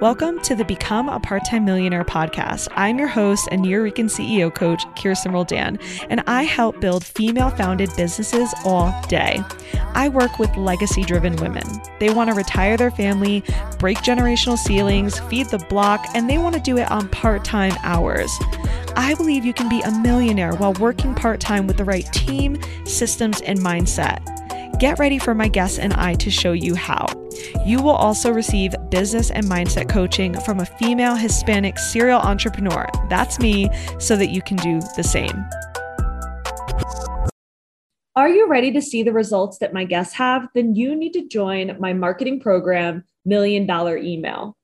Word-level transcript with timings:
Welcome 0.00 0.40
to 0.44 0.54
the 0.54 0.64
Become 0.64 1.10
a 1.10 1.20
Part 1.20 1.44
Time 1.44 1.66
Millionaire 1.66 2.06
podcast. 2.06 2.68
I'm 2.74 2.98
your 2.98 3.06
host 3.06 3.50
and 3.52 3.60
New 3.60 3.82
Nuyorican 3.82 4.06
CEO 4.06 4.52
coach, 4.52 4.82
Kirsten 4.98 5.30
Roldan, 5.30 5.78
and 6.08 6.22
I 6.26 6.44
help 6.44 6.80
build 6.80 7.04
female 7.04 7.50
founded 7.50 7.90
businesses 7.98 8.54
all 8.64 8.98
day. 9.08 9.42
I 9.92 10.08
work 10.08 10.38
with 10.38 10.56
legacy 10.56 11.02
driven 11.02 11.36
women. 11.36 11.64
They 11.98 12.08
want 12.14 12.30
to 12.30 12.34
retire 12.34 12.78
their 12.78 12.90
family, 12.90 13.44
break 13.78 13.98
generational 13.98 14.56
ceilings, 14.56 15.18
feed 15.18 15.48
the 15.48 15.58
block, 15.68 16.06
and 16.14 16.30
they 16.30 16.38
want 16.38 16.54
to 16.54 16.62
do 16.62 16.78
it 16.78 16.90
on 16.90 17.06
part 17.10 17.44
time 17.44 17.74
hours. 17.82 18.32
I 18.96 19.14
believe 19.18 19.44
you 19.44 19.52
can 19.52 19.68
be 19.68 19.82
a 19.82 19.90
millionaire 19.98 20.54
while 20.54 20.72
working 20.80 21.14
part 21.14 21.40
time 21.40 21.66
with 21.66 21.76
the 21.76 21.84
right 21.84 22.10
team, 22.10 22.58
systems, 22.86 23.42
and 23.42 23.58
mindset. 23.58 24.24
Get 24.78 24.98
ready 24.98 25.18
for 25.18 25.34
my 25.34 25.48
guests 25.48 25.78
and 25.78 25.92
I 25.92 26.14
to 26.14 26.30
show 26.30 26.52
you 26.52 26.74
how. 26.74 27.19
You 27.64 27.82
will 27.82 27.90
also 27.90 28.30
receive 28.32 28.74
business 28.90 29.30
and 29.30 29.46
mindset 29.46 29.88
coaching 29.88 30.38
from 30.40 30.60
a 30.60 30.66
female 30.66 31.14
Hispanic 31.14 31.78
serial 31.78 32.20
entrepreneur. 32.20 32.88
That's 33.08 33.38
me, 33.38 33.68
so 33.98 34.16
that 34.16 34.30
you 34.30 34.42
can 34.42 34.56
do 34.56 34.80
the 34.96 35.02
same. 35.02 35.44
Are 38.16 38.28
you 38.28 38.48
ready 38.48 38.72
to 38.72 38.82
see 38.82 39.02
the 39.02 39.12
results 39.12 39.58
that 39.58 39.72
my 39.72 39.84
guests 39.84 40.14
have? 40.14 40.48
Then 40.54 40.74
you 40.74 40.96
need 40.96 41.12
to 41.12 41.28
join 41.28 41.76
my 41.78 41.92
marketing 41.92 42.40
program, 42.40 43.04
Million 43.24 43.66
Dollar 43.66 43.96
Email. 43.96 44.56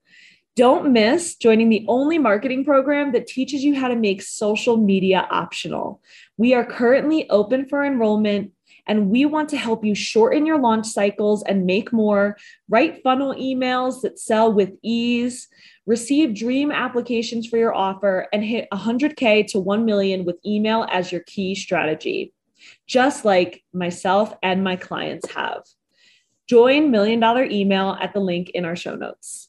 Don't 0.56 0.92
miss 0.92 1.36
joining 1.36 1.68
the 1.68 1.84
only 1.86 2.18
marketing 2.18 2.64
program 2.64 3.12
that 3.12 3.26
teaches 3.26 3.62
you 3.62 3.74
how 3.74 3.88
to 3.88 3.94
make 3.94 4.22
social 4.22 4.78
media 4.78 5.28
optional. 5.30 6.00
We 6.38 6.54
are 6.54 6.64
currently 6.64 7.28
open 7.28 7.66
for 7.68 7.84
enrollment 7.84 8.52
and 8.86 9.10
we 9.10 9.24
want 9.24 9.48
to 9.50 9.56
help 9.56 9.84
you 9.84 9.94
shorten 9.94 10.46
your 10.46 10.58
launch 10.58 10.86
cycles 10.86 11.42
and 11.42 11.66
make 11.66 11.92
more, 11.92 12.36
write 12.68 13.02
funnel 13.02 13.34
emails 13.34 14.02
that 14.02 14.18
sell 14.18 14.52
with 14.52 14.70
ease, 14.82 15.48
receive 15.86 16.34
dream 16.34 16.70
applications 16.70 17.46
for 17.46 17.56
your 17.56 17.74
offer, 17.74 18.28
and 18.32 18.44
hit 18.44 18.68
100K 18.72 19.46
to 19.48 19.58
1 19.58 19.84
million 19.84 20.24
with 20.24 20.36
email 20.46 20.86
as 20.90 21.10
your 21.10 21.22
key 21.22 21.54
strategy, 21.54 22.32
just 22.86 23.24
like 23.24 23.64
myself 23.72 24.34
and 24.42 24.62
my 24.62 24.76
clients 24.76 25.30
have. 25.32 25.62
Join 26.48 26.92
Million 26.92 27.18
Dollar 27.18 27.44
Email 27.44 27.96
at 28.00 28.14
the 28.14 28.20
link 28.20 28.50
in 28.50 28.64
our 28.64 28.76
show 28.76 28.94
notes. 28.94 29.48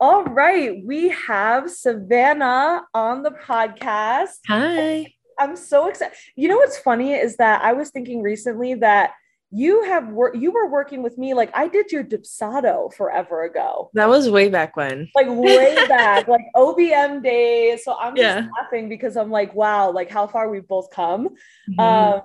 All 0.00 0.22
right, 0.24 0.80
we 0.84 1.08
have 1.08 1.70
Savannah 1.70 2.82
on 2.94 3.22
the 3.22 3.30
podcast. 3.30 4.38
Hi. 4.46 5.14
I'm 5.38 5.56
so 5.56 5.88
excited. 5.88 6.16
You 6.36 6.48
know 6.48 6.56
what's 6.56 6.78
funny 6.78 7.12
is 7.12 7.36
that 7.36 7.62
I 7.62 7.72
was 7.72 7.90
thinking 7.90 8.22
recently 8.22 8.74
that 8.74 9.12
you 9.50 9.82
have 9.84 10.12
you 10.34 10.50
were 10.50 10.68
working 10.68 11.02
with 11.02 11.16
me 11.16 11.32
like 11.32 11.50
I 11.54 11.68
did 11.68 11.90
your 11.90 12.04
Dubsado 12.04 12.92
forever 12.92 13.44
ago. 13.44 13.90
That 13.94 14.08
was 14.08 14.30
way 14.30 14.50
back 14.50 14.76
when. 14.76 15.08
Like 15.14 15.26
way 15.28 15.74
back, 15.88 16.28
like 16.28 16.44
OBM 16.56 17.22
days. 17.22 17.84
So 17.84 17.96
I'm 17.98 18.14
yeah. 18.16 18.40
just 18.40 18.52
laughing 18.60 18.88
because 18.88 19.16
I'm 19.16 19.30
like, 19.30 19.54
wow, 19.54 19.90
like 19.90 20.10
how 20.10 20.26
far 20.26 20.50
we've 20.50 20.68
both 20.68 20.90
come. 20.90 21.28
Mm-hmm. 21.70 21.80
Um, 21.80 22.22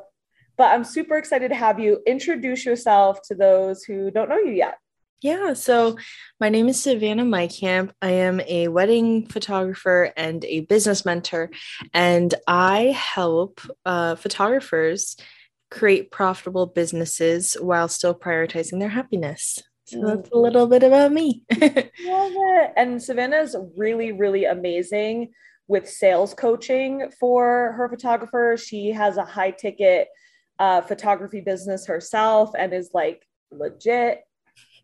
but 0.58 0.74
I'm 0.74 0.84
super 0.84 1.18
excited 1.18 1.50
to 1.50 1.56
have 1.56 1.80
you 1.80 2.02
introduce 2.06 2.66
yourself 2.66 3.22
to 3.28 3.36
those 3.36 3.84
who 3.84 4.12
don't 4.12 4.30
know 4.30 4.38
you 4.38 4.52
yet. 4.52 4.78
Yeah, 5.24 5.54
so 5.54 5.96
my 6.42 6.50
name 6.50 6.68
is 6.68 6.84
Savannah 6.84 7.24
Mycamp. 7.24 7.92
I 8.02 8.10
am 8.10 8.42
a 8.42 8.68
wedding 8.68 9.26
photographer 9.26 10.12
and 10.18 10.44
a 10.44 10.60
business 10.66 11.06
mentor, 11.06 11.50
and 11.94 12.36
I 12.46 12.88
help 12.88 13.62
uh, 13.86 14.16
photographers 14.16 15.16
create 15.72 16.12
profitable 16.12 16.66
businesses 16.66 17.54
while 17.54 17.88
still 17.88 18.14
prioritizing 18.14 18.82
their 18.82 18.90
happiness. 18.90 19.64
So 19.86 20.02
that's 20.02 20.30
a 20.32 20.38
little 20.38 20.68
bit 20.68 20.84
about 20.84 21.14
me. 21.14 21.44
Love 21.52 21.72
it. 21.96 22.74
And 22.76 23.02
Savannah 23.02 23.38
is 23.38 23.56
really, 23.78 24.12
really 24.12 24.44
amazing 24.44 25.32
with 25.70 25.90
sales 25.90 26.34
coaching 26.34 27.10
for 27.18 27.72
her 27.78 27.88
photographers. 27.88 28.66
She 28.66 28.90
has 28.90 29.16
a 29.16 29.24
high 29.24 29.52
ticket 29.52 30.10
uh, 30.60 30.82
photography 30.82 31.40
business 31.40 31.86
herself 31.86 32.52
and 32.58 32.74
is 32.74 32.90
like 32.94 33.26
legit 33.50 34.26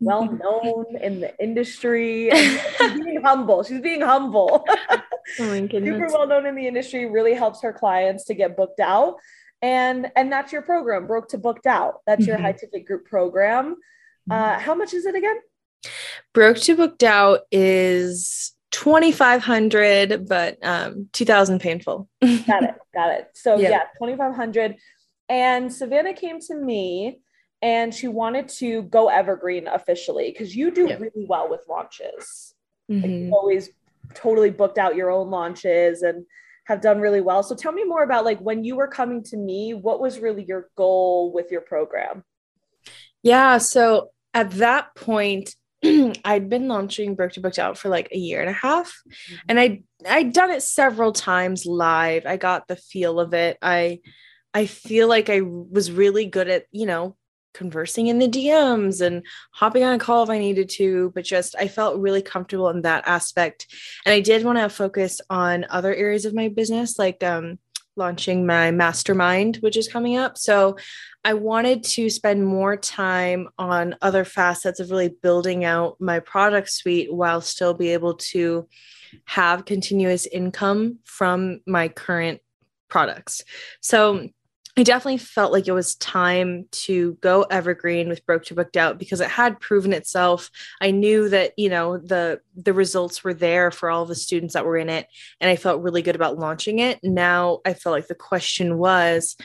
well 0.00 0.24
known 0.24 0.96
in 1.02 1.20
the 1.20 1.38
industry. 1.42 2.30
she's 2.30 3.04
being 3.04 3.20
humble. 3.22 3.62
She's 3.62 3.80
being 3.80 4.00
humble. 4.00 4.64
oh 4.70 4.98
Super 5.70 6.08
well 6.08 6.26
known 6.26 6.46
in 6.46 6.54
the 6.54 6.66
industry, 6.66 7.06
really 7.06 7.34
helps 7.34 7.62
her 7.62 7.72
clients 7.72 8.24
to 8.24 8.34
get 8.34 8.56
booked 8.56 8.80
out. 8.80 9.16
And 9.62 10.10
and 10.16 10.32
that's 10.32 10.52
your 10.52 10.62
program, 10.62 11.06
Broke 11.06 11.28
to 11.28 11.38
Booked 11.38 11.66
Out. 11.66 12.00
That's 12.06 12.26
your 12.26 12.36
mm-hmm. 12.36 12.46
high 12.46 12.52
ticket 12.52 12.86
group 12.86 13.04
program. 13.04 13.76
Uh, 14.30 14.58
how 14.58 14.74
much 14.74 14.94
is 14.94 15.06
it 15.06 15.14
again? 15.14 15.36
Broke 16.32 16.58
to 16.58 16.76
Booked 16.76 17.02
Out 17.02 17.40
is 17.50 18.54
2500 18.72 20.28
but 20.28 20.56
um 20.62 21.08
2000 21.12 21.60
painful 21.60 22.08
got 22.22 22.62
it 22.62 22.76
got 22.94 23.10
it 23.10 23.28
so 23.34 23.56
yeah, 23.58 23.70
yeah 23.70 23.82
2500 23.98 24.76
and 25.28 25.72
savannah 25.72 26.14
came 26.14 26.38
to 26.38 26.54
me 26.54 27.18
and 27.62 27.94
she 27.94 28.08
wanted 28.08 28.48
to 28.48 28.82
go 28.82 29.08
evergreen 29.08 29.68
officially 29.68 30.30
because 30.30 30.56
you 30.56 30.70
do 30.70 30.88
yeah. 30.88 30.96
really 30.96 31.26
well 31.28 31.48
with 31.48 31.64
launches. 31.68 32.54
Mm-hmm. 32.90 33.02
Like 33.02 33.10
you've 33.10 33.32
always 33.32 33.70
totally 34.14 34.50
booked 34.50 34.78
out 34.78 34.96
your 34.96 35.10
own 35.10 35.30
launches 35.30 36.02
and 36.02 36.24
have 36.64 36.80
done 36.80 37.00
really 37.00 37.20
well. 37.20 37.42
So 37.42 37.54
tell 37.54 37.72
me 37.72 37.84
more 37.84 38.02
about 38.02 38.24
like 38.24 38.38
when 38.40 38.64
you 38.64 38.76
were 38.76 38.88
coming 38.88 39.22
to 39.24 39.36
me, 39.36 39.74
what 39.74 40.00
was 40.00 40.18
really 40.18 40.44
your 40.44 40.68
goal 40.76 41.32
with 41.32 41.50
your 41.50 41.60
program? 41.60 42.24
Yeah, 43.22 43.58
so 43.58 44.10
at 44.32 44.52
that 44.52 44.94
point 44.94 45.54
I'd 46.24 46.48
been 46.48 46.68
launching 46.68 47.14
Broke 47.14 47.32
to 47.32 47.40
Booked 47.40 47.58
Out 47.58 47.78
for 47.78 47.88
like 47.88 48.08
a 48.12 48.18
year 48.18 48.40
and 48.40 48.50
a 48.50 48.54
half. 48.54 48.88
Mm-hmm. 48.88 49.36
And 49.48 49.60
I 49.60 49.82
I'd 50.08 50.32
done 50.32 50.50
it 50.50 50.62
several 50.62 51.12
times 51.12 51.66
live. 51.66 52.26
I 52.26 52.36
got 52.36 52.68
the 52.68 52.76
feel 52.76 53.20
of 53.20 53.34
it. 53.34 53.58
I 53.60 54.00
I 54.52 54.66
feel 54.66 55.08
like 55.08 55.30
I 55.30 55.40
was 55.42 55.92
really 55.92 56.26
good 56.26 56.48
at, 56.48 56.64
you 56.72 56.86
know, 56.86 57.16
conversing 57.52 58.06
in 58.06 58.18
the 58.18 58.28
DMs 58.28 59.00
and 59.00 59.24
hopping 59.52 59.84
on 59.84 59.94
a 59.94 59.98
call 59.98 60.22
if 60.22 60.30
I 60.30 60.38
needed 60.38 60.68
to, 60.70 61.10
but 61.14 61.24
just 61.24 61.54
I 61.58 61.68
felt 61.68 62.00
really 62.00 62.22
comfortable 62.22 62.68
in 62.68 62.82
that 62.82 63.06
aspect. 63.06 63.66
And 64.06 64.12
I 64.12 64.20
did 64.20 64.44
want 64.44 64.58
to 64.58 64.68
focus 64.68 65.20
on 65.30 65.66
other 65.68 65.94
areas 65.94 66.24
of 66.24 66.34
my 66.34 66.48
business, 66.48 66.98
like 66.98 67.22
um, 67.22 67.58
launching 67.96 68.46
my 68.46 68.70
mastermind, 68.70 69.56
which 69.56 69.76
is 69.76 69.88
coming 69.88 70.16
up. 70.16 70.38
So 70.38 70.76
I 71.24 71.34
wanted 71.34 71.84
to 71.84 72.08
spend 72.08 72.46
more 72.46 72.76
time 72.76 73.48
on 73.58 73.96
other 74.00 74.24
facets 74.24 74.80
of 74.80 74.90
really 74.90 75.10
building 75.22 75.64
out 75.64 75.96
my 76.00 76.20
product 76.20 76.70
suite 76.70 77.12
while 77.12 77.40
still 77.40 77.74
be 77.74 77.90
able 77.90 78.14
to 78.14 78.68
have 79.26 79.64
continuous 79.64 80.26
income 80.26 80.98
from 81.04 81.60
my 81.66 81.88
current 81.88 82.40
products. 82.88 83.42
So 83.80 84.28
I 84.76 84.82
definitely 84.82 85.18
felt 85.18 85.52
like 85.52 85.66
it 85.66 85.72
was 85.72 85.96
time 85.96 86.66
to 86.70 87.14
go 87.20 87.42
evergreen 87.42 88.08
with 88.08 88.24
Broke 88.24 88.44
to 88.46 88.54
Booked 88.54 88.76
Out 88.76 88.98
because 88.98 89.20
it 89.20 89.28
had 89.28 89.60
proven 89.60 89.92
itself. 89.92 90.50
I 90.80 90.90
knew 90.90 91.28
that, 91.28 91.52
you 91.56 91.68
know, 91.68 91.98
the 91.98 92.40
the 92.54 92.72
results 92.72 93.24
were 93.24 93.34
there 93.34 93.70
for 93.70 93.90
all 93.90 94.06
the 94.06 94.14
students 94.14 94.54
that 94.54 94.64
were 94.64 94.76
in 94.76 94.88
it 94.88 95.06
and 95.40 95.50
I 95.50 95.56
felt 95.56 95.82
really 95.82 96.02
good 96.02 96.14
about 96.14 96.38
launching 96.38 96.78
it. 96.78 97.00
Now 97.02 97.60
I 97.64 97.74
felt 97.74 97.94
like 97.94 98.06
the 98.06 98.14
question 98.14 98.78
was 98.78 99.36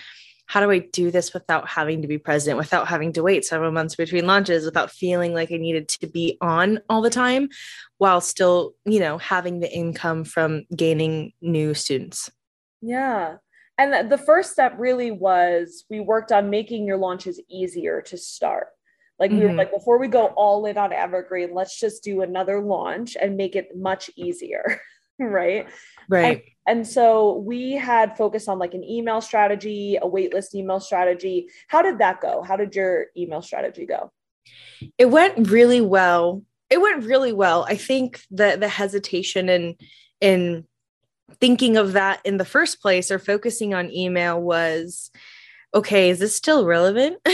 how 0.48 0.60
do 0.60 0.70
I 0.70 0.78
do 0.78 1.10
this 1.10 1.34
without 1.34 1.68
having 1.68 2.04
to 2.04 2.08
be 2.08 2.20
present, 2.20 2.58
without 2.58 2.88
having 2.88 3.14
to 3.14 3.24
wait 3.24 3.46
several 3.46 3.72
months 3.72 3.96
between 3.96 4.28
launches, 4.28 4.64
without 4.64 4.92
feeling 4.92 5.34
like 5.34 5.52
I 5.52 5.58
needed 5.58 5.88
to 5.88 6.08
be 6.08 6.38
on 6.40 6.82
all 6.88 7.02
the 7.02 7.10
time 7.10 7.50
while 7.98 8.22
still, 8.22 8.76
you 8.86 9.00
know, 9.00 9.18
having 9.18 9.60
the 9.60 9.74
income 9.74 10.24
from 10.24 10.66
gaining 10.76 11.34
new 11.42 11.74
students? 11.74 12.30
Yeah 12.80 13.38
and 13.78 14.10
the 14.10 14.18
first 14.18 14.52
step 14.52 14.76
really 14.78 15.12
was 15.12 15.86
we 15.90 16.00
worked 16.00 16.32
on 16.32 16.50
making 16.50 16.86
your 16.86 16.98
launches 16.98 17.42
easier 17.50 18.02
to 18.04 18.18
start. 18.18 18.68
Like 19.20 19.32
we 19.32 19.38
mm-hmm. 19.38 19.48
were 19.48 19.54
like 19.54 19.72
before 19.72 19.98
we 19.98 20.08
go 20.08 20.28
all 20.28 20.66
in 20.66 20.78
on 20.78 20.92
evergreen 20.92 21.54
let's 21.54 21.80
just 21.80 22.04
do 22.04 22.22
another 22.22 22.60
launch 22.60 23.16
and 23.20 23.38
make 23.38 23.56
it 23.56 23.70
much 23.76 24.10
easier 24.16 24.82
right? 25.20 25.68
Right. 26.08 26.44
and, 26.68 26.78
and, 26.80 26.88
so 26.88 27.38
we 27.38 27.72
had 27.72 28.16
focused 28.16 28.48
on 28.48 28.60
like 28.60 28.76
an 28.76 28.84
email 28.84 29.22
strategy 29.22 29.96
a 29.96 30.06
waitlist 30.06 30.54
email 30.54 30.80
strategy. 30.80 31.48
How 31.68 31.82
did 31.82 31.98
that 31.98 32.22
go? 32.22 32.44
How 32.44 32.56
did 32.56 32.76
your 32.76 33.08
email 33.18 33.42
strategy 33.42 33.88
go? 33.88 34.12
It 35.00 35.06
went 35.06 35.50
really 35.50 35.82
well. 35.82 36.44
It 36.70 36.80
went 36.80 37.06
really 37.06 37.34
well. 37.34 37.66
I 37.68 37.76
think 37.76 38.22
the 38.30 38.56
the 38.60 38.68
hesitation 38.68 39.50
and 39.50 39.82
in 40.22 40.68
thinking 41.40 41.78
of 41.78 41.94
that 41.94 42.22
in 42.24 42.38
the 42.38 42.46
first 42.46 42.82
place 42.82 43.12
or 43.12 43.20
focusing 43.20 43.74
on 43.74 43.92
email 43.92 44.42
was 44.42 45.12
okay 45.74 46.10
is 46.10 46.20
this 46.20 46.36
still 46.36 46.66
relevant? 46.66 47.18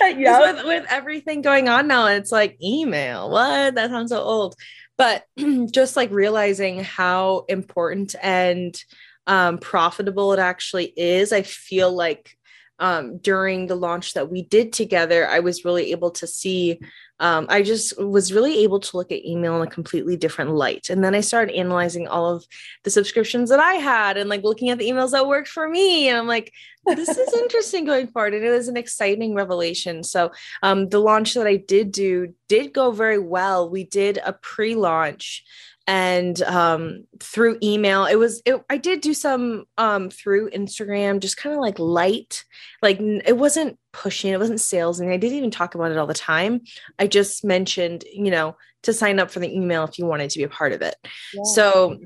Yeah 0.00 0.52
with, 0.52 0.64
with 0.64 0.86
everything 0.88 1.42
going 1.42 1.68
on 1.68 1.86
now 1.86 2.06
it's 2.06 2.32
like 2.32 2.56
email 2.62 3.30
what? 3.30 3.74
That 3.74 3.90
sounds 3.90 4.10
so 4.10 4.20
old. 4.22 4.54
But 4.96 5.24
just 5.70 5.96
like 5.96 6.10
realizing 6.10 6.82
how 6.82 7.44
important 7.48 8.14
and 8.22 8.80
um, 9.26 9.58
profitable 9.58 10.32
it 10.32 10.38
actually 10.38 10.86
is 10.96 11.32
i 11.32 11.42
feel 11.42 11.92
like 11.92 12.38
um, 12.78 13.18
during 13.18 13.66
the 13.66 13.74
launch 13.74 14.14
that 14.14 14.30
we 14.30 14.42
did 14.42 14.72
together, 14.72 15.26
I 15.26 15.40
was 15.40 15.64
really 15.64 15.90
able 15.92 16.10
to 16.12 16.26
see. 16.26 16.80
Um, 17.20 17.46
I 17.48 17.62
just 17.62 18.00
was 18.00 18.32
really 18.32 18.62
able 18.62 18.80
to 18.80 18.96
look 18.96 19.10
at 19.10 19.24
email 19.24 19.56
in 19.56 19.66
a 19.66 19.70
completely 19.70 20.16
different 20.16 20.52
light. 20.52 20.88
And 20.90 21.02
then 21.02 21.14
I 21.14 21.20
started 21.20 21.54
analyzing 21.54 22.06
all 22.06 22.34
of 22.34 22.46
the 22.84 22.90
subscriptions 22.90 23.50
that 23.50 23.60
I 23.60 23.74
had 23.74 24.16
and 24.16 24.30
like 24.30 24.44
looking 24.44 24.70
at 24.70 24.78
the 24.78 24.88
emails 24.88 25.10
that 25.12 25.26
worked 25.26 25.48
for 25.48 25.68
me. 25.68 26.08
And 26.08 26.18
I'm 26.18 26.26
like, 26.26 26.52
this 26.86 27.08
is 27.08 27.34
interesting 27.34 27.84
going 27.84 28.06
forward. 28.06 28.34
And 28.34 28.44
it 28.44 28.50
was 28.50 28.68
an 28.68 28.76
exciting 28.76 29.34
revelation. 29.34 30.04
So 30.04 30.30
um, 30.62 30.88
the 30.88 31.00
launch 31.00 31.34
that 31.34 31.46
I 31.46 31.56
did 31.56 31.92
do 31.92 32.34
did 32.48 32.72
go 32.72 32.92
very 32.92 33.18
well. 33.18 33.68
We 33.68 33.84
did 33.84 34.18
a 34.24 34.32
pre 34.32 34.74
launch 34.74 35.44
and 35.88 36.42
um, 36.42 37.04
through 37.18 37.56
email 37.62 38.04
it 38.04 38.16
was 38.16 38.42
it, 38.44 38.62
i 38.68 38.76
did 38.76 39.00
do 39.00 39.14
some 39.14 39.64
um, 39.78 40.10
through 40.10 40.50
instagram 40.50 41.18
just 41.18 41.38
kind 41.38 41.54
of 41.54 41.60
like 41.60 41.78
light 41.78 42.44
like 42.82 43.00
it 43.00 43.36
wasn't 43.36 43.78
pushing 43.98 44.32
it 44.32 44.38
wasn't 44.38 44.60
sales 44.60 45.00
and 45.00 45.10
i 45.10 45.16
didn't 45.16 45.36
even 45.36 45.50
talk 45.50 45.74
about 45.74 45.90
it 45.90 45.98
all 45.98 46.06
the 46.06 46.14
time 46.14 46.60
i 47.00 47.06
just 47.06 47.44
mentioned 47.44 48.04
you 48.12 48.30
know 48.30 48.56
to 48.82 48.92
sign 48.92 49.18
up 49.18 49.28
for 49.28 49.40
the 49.40 49.52
email 49.52 49.82
if 49.82 49.98
you 49.98 50.06
wanted 50.06 50.30
to 50.30 50.38
be 50.38 50.44
a 50.44 50.48
part 50.48 50.72
of 50.72 50.82
it 50.82 50.94
yeah. 51.34 51.42
so 51.42 51.98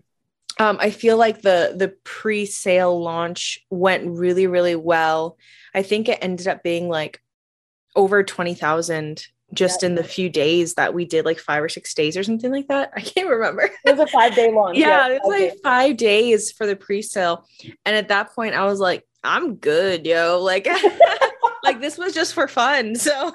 um, 0.58 0.78
i 0.80 0.88
feel 0.88 1.18
like 1.18 1.42
the 1.42 1.74
the 1.76 1.94
pre-sale 2.02 2.98
launch 2.98 3.60
went 3.68 4.08
really 4.18 4.46
really 4.46 4.74
well 4.74 5.36
i 5.74 5.82
think 5.82 6.08
it 6.08 6.18
ended 6.22 6.48
up 6.48 6.62
being 6.62 6.88
like 6.88 7.20
over 7.94 8.22
20000 8.22 9.26
just 9.52 9.82
yeah. 9.82 9.90
in 9.90 9.94
the 9.94 10.02
few 10.02 10.30
days 10.30 10.76
that 10.76 10.94
we 10.94 11.04
did 11.04 11.26
like 11.26 11.38
five 11.38 11.62
or 11.62 11.68
six 11.68 11.92
days 11.92 12.16
or 12.16 12.22
something 12.22 12.50
like 12.50 12.68
that. 12.68 12.90
I 12.96 13.02
can't 13.02 13.28
remember. 13.28 13.68
It 13.84 13.98
was 13.98 14.00
a 14.00 14.06
five 14.06 14.34
day 14.34 14.50
launch. 14.50 14.78
yeah, 14.78 15.08
yeah, 15.08 15.14
it 15.14 15.20
was 15.22 15.40
like 15.40 15.58
five 15.62 15.98
days 15.98 16.50
for 16.52 16.66
the 16.66 16.74
pre-sale. 16.74 17.46
And 17.84 17.94
at 17.94 18.08
that 18.08 18.34
point 18.34 18.54
I 18.54 18.64
was 18.64 18.80
like, 18.80 19.06
I'm 19.22 19.56
good, 19.56 20.06
yo. 20.06 20.40
Like 20.42 20.66
like 21.62 21.80
this 21.80 21.98
was 21.98 22.14
just 22.14 22.34
for 22.34 22.48
fun. 22.48 22.94
So 23.02 23.32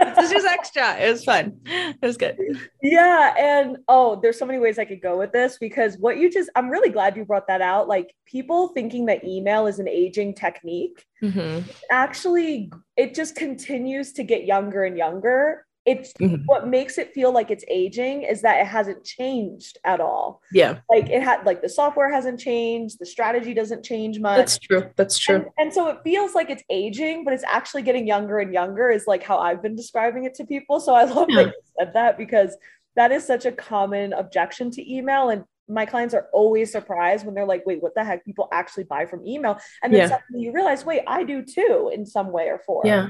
this 0.00 0.18
is 0.18 0.30
just 0.30 0.46
extra. 0.46 0.96
It 0.96 1.10
was 1.10 1.24
fun. 1.24 1.60
It 1.64 1.96
was 2.02 2.16
good. 2.16 2.36
Yeah. 2.82 3.34
And 3.38 3.78
oh, 3.88 4.18
there's 4.20 4.38
so 4.38 4.46
many 4.46 4.58
ways 4.58 4.78
I 4.78 4.84
could 4.84 5.00
go 5.00 5.18
with 5.18 5.32
this 5.32 5.58
because 5.58 5.96
what 5.98 6.16
you 6.16 6.30
just, 6.30 6.50
I'm 6.56 6.68
really 6.68 6.88
glad 6.88 7.16
you 7.16 7.24
brought 7.24 7.46
that 7.48 7.60
out. 7.60 7.88
Like 7.88 8.14
people 8.26 8.68
thinking 8.68 9.06
that 9.06 9.24
email 9.24 9.66
is 9.66 9.78
an 9.78 9.88
aging 9.88 10.34
technique. 10.34 11.04
Mm-hmm. 11.22 11.68
Actually, 11.90 12.72
it 12.96 13.14
just 13.14 13.36
continues 13.36 14.12
to 14.14 14.24
get 14.24 14.44
younger 14.44 14.84
and 14.84 14.96
younger 14.96 15.66
it's 15.84 16.12
mm-hmm. 16.14 16.44
what 16.46 16.68
makes 16.68 16.96
it 16.96 17.12
feel 17.12 17.32
like 17.32 17.50
it's 17.50 17.64
aging 17.68 18.22
is 18.22 18.42
that 18.42 18.60
it 18.60 18.66
hasn't 18.66 19.04
changed 19.04 19.78
at 19.84 20.00
all. 20.00 20.40
Yeah. 20.52 20.78
Like 20.88 21.08
it 21.08 21.22
had 21.22 21.44
like 21.44 21.60
the 21.60 21.68
software 21.68 22.12
hasn't 22.12 22.38
changed, 22.38 22.98
the 23.00 23.06
strategy 23.06 23.52
doesn't 23.52 23.84
change 23.84 24.20
much. 24.20 24.36
That's 24.36 24.58
true. 24.58 24.90
That's 24.96 25.18
true. 25.18 25.36
And, 25.36 25.46
and, 25.58 25.72
so 25.72 25.88
it 25.88 25.98
feels 26.04 26.34
like 26.34 26.50
it's 26.50 26.62
aging, 26.70 27.24
but 27.24 27.34
it's 27.34 27.44
actually 27.44 27.82
getting 27.82 28.06
younger 28.06 28.38
and 28.38 28.52
younger, 28.52 28.90
is 28.90 29.06
like 29.08 29.24
how 29.24 29.38
I've 29.38 29.60
been 29.60 29.74
describing 29.74 30.24
it 30.24 30.34
to 30.34 30.44
people. 30.44 30.78
So 30.78 30.94
I 30.94 31.04
love 31.04 31.28
yeah. 31.30 31.44
that 31.44 31.46
you 31.46 31.62
said 31.78 31.94
that 31.94 32.16
because 32.16 32.56
that 32.94 33.10
is 33.10 33.26
such 33.26 33.44
a 33.44 33.52
common 33.52 34.12
objection 34.12 34.70
to 34.72 34.94
email. 34.94 35.30
And 35.30 35.44
my 35.68 35.84
clients 35.84 36.14
are 36.14 36.28
always 36.32 36.70
surprised 36.70 37.26
when 37.26 37.34
they're 37.34 37.46
like, 37.46 37.66
wait, 37.66 37.82
what 37.82 37.96
the 37.96 38.04
heck? 38.04 38.24
People 38.24 38.48
actually 38.52 38.84
buy 38.84 39.06
from 39.06 39.26
email. 39.26 39.58
And 39.82 39.92
then 39.92 40.02
yeah. 40.02 40.08
suddenly 40.08 40.44
you 40.44 40.52
realize, 40.52 40.84
wait, 40.84 41.02
I 41.08 41.24
do 41.24 41.42
too 41.42 41.90
in 41.92 42.06
some 42.06 42.30
way 42.30 42.48
or 42.48 42.60
form. 42.64 42.86
Yeah. 42.86 43.08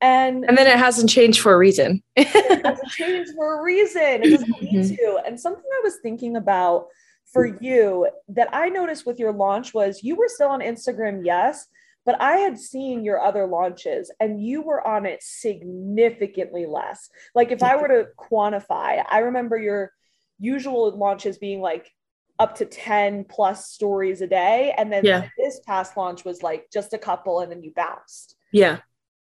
And 0.00 0.44
and 0.44 0.58
then 0.58 0.66
it 0.66 0.78
hasn't 0.78 1.08
changed 1.08 1.40
for 1.40 1.52
a 1.52 1.58
reason. 1.58 2.02
it 2.16 2.26
hasn't 2.64 2.90
changed 2.90 3.32
for 3.34 3.60
a 3.60 3.62
reason. 3.62 4.22
It 4.22 4.30
doesn't 4.30 4.62
need 4.62 4.74
mm-hmm. 4.74 4.94
to. 4.94 5.22
And 5.26 5.40
something 5.40 5.64
I 5.64 5.80
was 5.82 5.96
thinking 6.02 6.36
about 6.36 6.88
for 7.32 7.46
you 7.46 8.08
that 8.28 8.48
I 8.52 8.68
noticed 8.68 9.06
with 9.06 9.18
your 9.18 9.32
launch 9.32 9.74
was 9.74 10.02
you 10.02 10.16
were 10.16 10.28
still 10.28 10.48
on 10.48 10.60
Instagram, 10.60 11.22
yes, 11.24 11.66
but 12.04 12.20
I 12.22 12.36
had 12.36 12.58
seen 12.58 13.04
your 13.04 13.20
other 13.20 13.46
launches 13.46 14.12
and 14.20 14.40
you 14.40 14.62
were 14.62 14.86
on 14.86 15.06
it 15.06 15.22
significantly 15.22 16.64
less. 16.64 17.10
Like 17.34 17.50
if 17.50 17.62
I 17.62 17.76
were 17.76 17.88
to 17.88 18.06
quantify, 18.16 19.04
I 19.08 19.18
remember 19.18 19.58
your 19.58 19.92
usual 20.38 20.96
launches 20.96 21.36
being 21.36 21.60
like 21.60 21.90
up 22.38 22.54
to 22.56 22.64
10 22.64 23.24
plus 23.24 23.70
stories 23.70 24.20
a 24.20 24.26
day. 24.26 24.72
And 24.76 24.92
then 24.92 25.04
yeah. 25.04 25.28
this 25.36 25.60
past 25.66 25.96
launch 25.96 26.24
was 26.24 26.42
like 26.42 26.66
just 26.72 26.92
a 26.92 26.98
couple 26.98 27.40
and 27.40 27.50
then 27.50 27.62
you 27.62 27.72
bounced. 27.74 28.36
Yeah. 28.52 28.78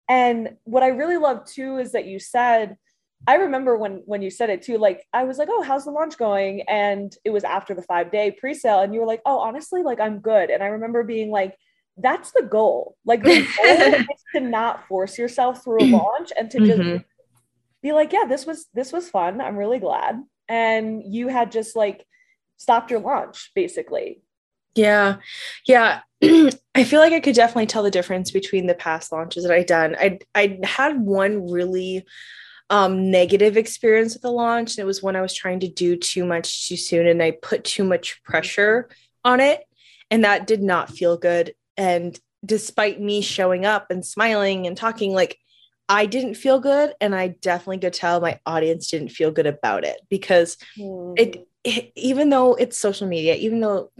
And 0.08 0.56
what 0.64 0.82
I 0.82 0.88
really 0.88 1.16
love 1.16 1.46
too 1.46 1.78
is 1.78 1.92
that 1.92 2.06
you 2.06 2.18
said, 2.18 2.76
I 3.26 3.36
remember 3.36 3.76
when 3.76 4.02
when 4.04 4.20
you 4.20 4.30
said 4.30 4.50
it 4.50 4.62
too, 4.62 4.76
like 4.76 5.06
I 5.12 5.24
was 5.24 5.38
like, 5.38 5.48
oh, 5.50 5.62
how's 5.62 5.84
the 5.84 5.90
launch 5.90 6.18
going? 6.18 6.62
And 6.62 7.14
it 7.24 7.30
was 7.30 7.44
after 7.44 7.74
the 7.74 7.82
five 7.82 8.10
day 8.12 8.30
pre-sale, 8.30 8.80
and 8.80 8.92
you 8.92 9.00
were 9.00 9.06
like, 9.06 9.22
oh, 9.24 9.38
honestly, 9.38 9.82
like 9.82 10.00
I'm 10.00 10.18
good. 10.18 10.50
And 10.50 10.62
I 10.62 10.66
remember 10.66 11.04
being 11.04 11.30
like, 11.30 11.56
that's 11.96 12.32
the 12.32 12.42
goal. 12.42 12.96
Like 13.04 13.22
the 13.22 13.46
goal 13.56 13.94
is 13.94 14.06
to 14.34 14.40
not 14.40 14.86
force 14.88 15.18
yourself 15.18 15.64
through 15.64 15.84
a 15.84 15.86
launch 15.96 16.32
and 16.38 16.50
to 16.50 16.58
just 16.58 16.80
mm-hmm. 16.80 17.02
be 17.82 17.92
like, 17.92 18.12
yeah, 18.12 18.24
this 18.28 18.44
was 18.44 18.66
this 18.74 18.92
was 18.92 19.08
fun. 19.08 19.40
I'm 19.40 19.56
really 19.56 19.78
glad. 19.78 20.22
And 20.48 21.02
you 21.06 21.28
had 21.28 21.50
just 21.50 21.76
like 21.76 22.04
stopped 22.58 22.90
your 22.90 23.00
launch 23.00 23.52
basically. 23.54 24.22
Yeah. 24.74 25.16
Yeah. 25.66 26.00
I 26.74 26.84
feel 26.84 27.00
like 27.00 27.12
I 27.12 27.20
could 27.20 27.34
definitely 27.34 27.66
tell 27.66 27.82
the 27.82 27.90
difference 27.90 28.30
between 28.30 28.66
the 28.66 28.74
past 28.74 29.12
launches 29.12 29.44
that 29.44 29.52
I'd 29.52 29.66
done. 29.66 29.96
I 29.98 30.18
I 30.34 30.58
had 30.64 31.00
one 31.00 31.50
really 31.50 32.04
um, 32.70 33.10
negative 33.10 33.56
experience 33.56 34.14
with 34.14 34.22
the 34.22 34.32
launch, 34.32 34.72
and 34.72 34.82
it 34.82 34.86
was 34.86 35.02
when 35.02 35.16
I 35.16 35.20
was 35.20 35.34
trying 35.34 35.60
to 35.60 35.68
do 35.68 35.96
too 35.96 36.24
much 36.24 36.68
too 36.68 36.76
soon, 36.76 37.06
and 37.06 37.22
I 37.22 37.32
put 37.32 37.64
too 37.64 37.84
much 37.84 38.22
pressure 38.22 38.88
on 39.24 39.40
it, 39.40 39.64
and 40.10 40.24
that 40.24 40.46
did 40.46 40.62
not 40.62 40.90
feel 40.90 41.16
good. 41.16 41.54
And 41.76 42.18
despite 42.44 43.00
me 43.00 43.20
showing 43.20 43.64
up 43.64 43.90
and 43.90 44.04
smiling 44.04 44.66
and 44.66 44.76
talking, 44.76 45.12
like 45.12 45.38
I 45.88 46.06
didn't 46.06 46.34
feel 46.34 46.58
good, 46.58 46.94
and 47.00 47.14
I 47.14 47.28
definitely 47.28 47.78
could 47.78 47.92
tell 47.92 48.20
my 48.20 48.40
audience 48.46 48.90
didn't 48.90 49.10
feel 49.10 49.30
good 49.30 49.46
about 49.46 49.84
it 49.84 50.00
because 50.08 50.56
mm. 50.78 51.14
it, 51.18 51.46
it 51.64 51.92
even 51.96 52.30
though 52.30 52.54
it's 52.54 52.78
social 52.78 53.06
media, 53.06 53.34
even 53.34 53.60
though 53.60 53.92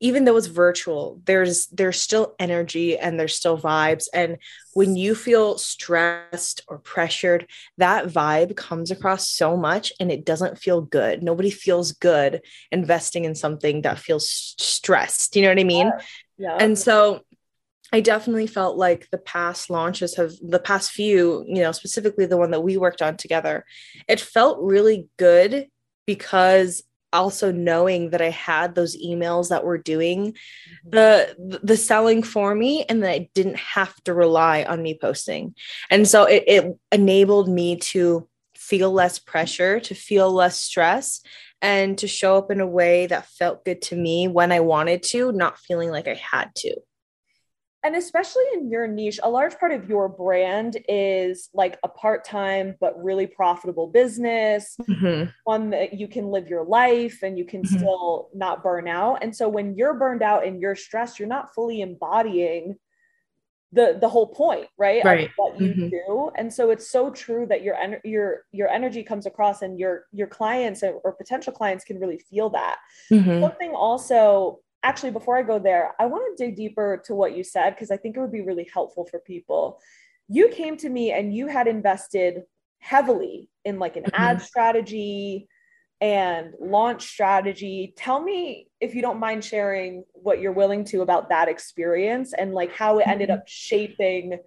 even 0.00 0.24
though 0.24 0.36
it's 0.36 0.46
virtual 0.46 1.20
there's 1.26 1.66
there's 1.68 2.00
still 2.00 2.34
energy 2.38 2.98
and 2.98 3.20
there's 3.20 3.34
still 3.34 3.58
vibes 3.58 4.06
and 4.12 4.38
when 4.72 4.96
you 4.96 5.14
feel 5.14 5.58
stressed 5.58 6.62
or 6.68 6.78
pressured 6.78 7.46
that 7.76 8.06
vibe 8.06 8.56
comes 8.56 8.90
across 8.90 9.28
so 9.28 9.56
much 9.56 9.92
and 10.00 10.10
it 10.10 10.24
doesn't 10.24 10.58
feel 10.58 10.80
good 10.80 11.22
nobody 11.22 11.50
feels 11.50 11.92
good 11.92 12.40
investing 12.72 13.24
in 13.24 13.34
something 13.34 13.82
that 13.82 13.98
feels 13.98 14.54
stressed 14.58 15.36
you 15.36 15.42
know 15.42 15.48
what 15.48 15.58
i 15.58 15.64
mean 15.64 15.86
yeah. 16.38 16.56
yeah. 16.56 16.56
and 16.58 16.78
so 16.78 17.20
I 17.92 18.00
definitely 18.00 18.46
felt 18.46 18.76
like 18.76 19.08
the 19.10 19.18
past 19.18 19.68
launches 19.68 20.14
have 20.14 20.32
the 20.40 20.60
past 20.60 20.92
few, 20.92 21.44
you 21.48 21.60
know, 21.60 21.72
specifically 21.72 22.24
the 22.24 22.36
one 22.36 22.52
that 22.52 22.60
we 22.60 22.76
worked 22.76 23.02
on 23.02 23.16
together, 23.16 23.64
it 24.06 24.20
felt 24.20 24.60
really 24.60 25.08
good 25.16 25.66
because 26.06 26.84
also 27.12 27.50
knowing 27.52 28.10
that 28.10 28.22
I 28.22 28.30
had 28.30 28.74
those 28.74 28.96
emails 28.96 29.48
that 29.48 29.64
were 29.64 29.78
doing 29.78 30.32
mm-hmm. 30.32 30.90
the 30.90 31.60
the 31.62 31.76
selling 31.76 32.22
for 32.22 32.54
me 32.54 32.84
and 32.84 33.02
that 33.02 33.10
I 33.10 33.28
didn't 33.34 33.56
have 33.56 33.94
to 34.04 34.14
rely 34.14 34.64
on 34.64 34.82
me 34.82 34.98
posting. 35.00 35.54
And 35.90 36.06
so 36.06 36.24
it, 36.24 36.44
it 36.46 36.78
enabled 36.92 37.48
me 37.48 37.76
to 37.76 38.28
feel 38.56 38.92
less 38.92 39.18
pressure, 39.18 39.80
to 39.80 39.94
feel 39.94 40.30
less 40.30 40.60
stress, 40.60 41.22
and 41.62 41.98
to 41.98 42.06
show 42.06 42.36
up 42.36 42.50
in 42.50 42.60
a 42.60 42.66
way 42.66 43.06
that 43.06 43.26
felt 43.26 43.64
good 43.64 43.82
to 43.82 43.96
me 43.96 44.28
when 44.28 44.52
I 44.52 44.60
wanted 44.60 45.02
to, 45.04 45.32
not 45.32 45.58
feeling 45.58 45.90
like 45.90 46.08
I 46.08 46.14
had 46.14 46.54
to 46.56 46.76
and 47.82 47.96
especially 47.96 48.44
in 48.54 48.70
your 48.70 48.86
niche, 48.86 49.20
a 49.22 49.30
large 49.30 49.58
part 49.58 49.72
of 49.72 49.88
your 49.88 50.08
brand 50.08 50.76
is 50.88 51.48
like 51.54 51.78
a 51.82 51.88
part 51.88 52.24
time 52.24 52.74
but 52.80 53.02
really 53.02 53.26
profitable 53.26 53.86
business, 53.86 54.76
mm-hmm. 54.82 55.30
one 55.44 55.70
that 55.70 55.94
you 55.94 56.06
can 56.06 56.28
live 56.28 56.48
your 56.48 56.64
life 56.64 57.22
and 57.22 57.38
you 57.38 57.44
can 57.44 57.62
mm-hmm. 57.62 57.78
still 57.78 58.28
not 58.34 58.62
burn 58.62 58.86
out. 58.86 59.22
And 59.22 59.34
so 59.34 59.48
when 59.48 59.76
you're 59.76 59.94
burned 59.94 60.22
out 60.22 60.46
and 60.46 60.60
you're 60.60 60.76
stressed, 60.76 61.18
you're 61.18 61.28
not 61.28 61.54
fully 61.54 61.80
embodying 61.80 62.76
the 63.72 63.96
the 64.00 64.08
whole 64.08 64.26
point, 64.26 64.66
right? 64.76 65.04
Right. 65.04 65.30
What 65.36 65.60
you 65.60 65.68
mm-hmm. 65.68 65.88
do. 65.88 66.30
And 66.36 66.52
so 66.52 66.70
it's 66.70 66.90
so 66.90 67.10
true 67.10 67.46
that 67.46 67.62
your 67.62 67.76
en- 67.76 68.00
your 68.04 68.44
your 68.52 68.68
energy 68.68 69.02
comes 69.02 69.26
across 69.26 69.62
and 69.62 69.78
your 69.78 70.06
your 70.12 70.26
clients 70.26 70.82
or 70.82 71.12
potential 71.12 71.52
clients 71.52 71.84
can 71.84 71.98
really 72.00 72.18
feel 72.18 72.50
that. 72.50 72.78
Mm-hmm. 73.12 73.40
Something 73.40 73.70
also 73.70 74.58
actually, 74.82 75.10
before 75.10 75.36
I 75.36 75.42
go 75.42 75.58
there, 75.58 75.94
I 75.98 76.06
want 76.06 76.36
to 76.36 76.44
dig 76.46 76.56
deeper 76.56 77.02
to 77.06 77.14
what 77.14 77.36
you 77.36 77.44
said 77.44 77.70
because 77.70 77.90
I 77.90 77.96
think 77.96 78.16
it 78.16 78.20
would 78.20 78.32
be 78.32 78.42
really 78.42 78.68
helpful 78.72 79.06
for 79.06 79.20
people. 79.20 79.80
You 80.28 80.48
came 80.48 80.76
to 80.78 80.88
me 80.88 81.12
and 81.12 81.34
you 81.34 81.48
had 81.48 81.66
invested 81.66 82.42
heavily 82.78 83.50
in 83.64 83.78
like 83.78 83.96
an 83.96 84.04
mm-hmm. 84.04 84.22
ad 84.22 84.42
strategy 84.42 85.48
and 86.00 86.54
launch 86.58 87.06
strategy. 87.06 87.92
Tell 87.96 88.22
me 88.22 88.68
if 88.80 88.94
you 88.94 89.02
don't 89.02 89.20
mind 89.20 89.44
sharing 89.44 90.04
what 90.12 90.40
you're 90.40 90.52
willing 90.52 90.84
to 90.86 91.02
about 91.02 91.28
that 91.28 91.48
experience 91.48 92.32
and 92.32 92.54
like 92.54 92.72
how 92.72 92.98
it 92.98 93.06
ended 93.06 93.28
mm-hmm. 93.28 93.38
up 93.38 93.48
shaping 93.48 94.38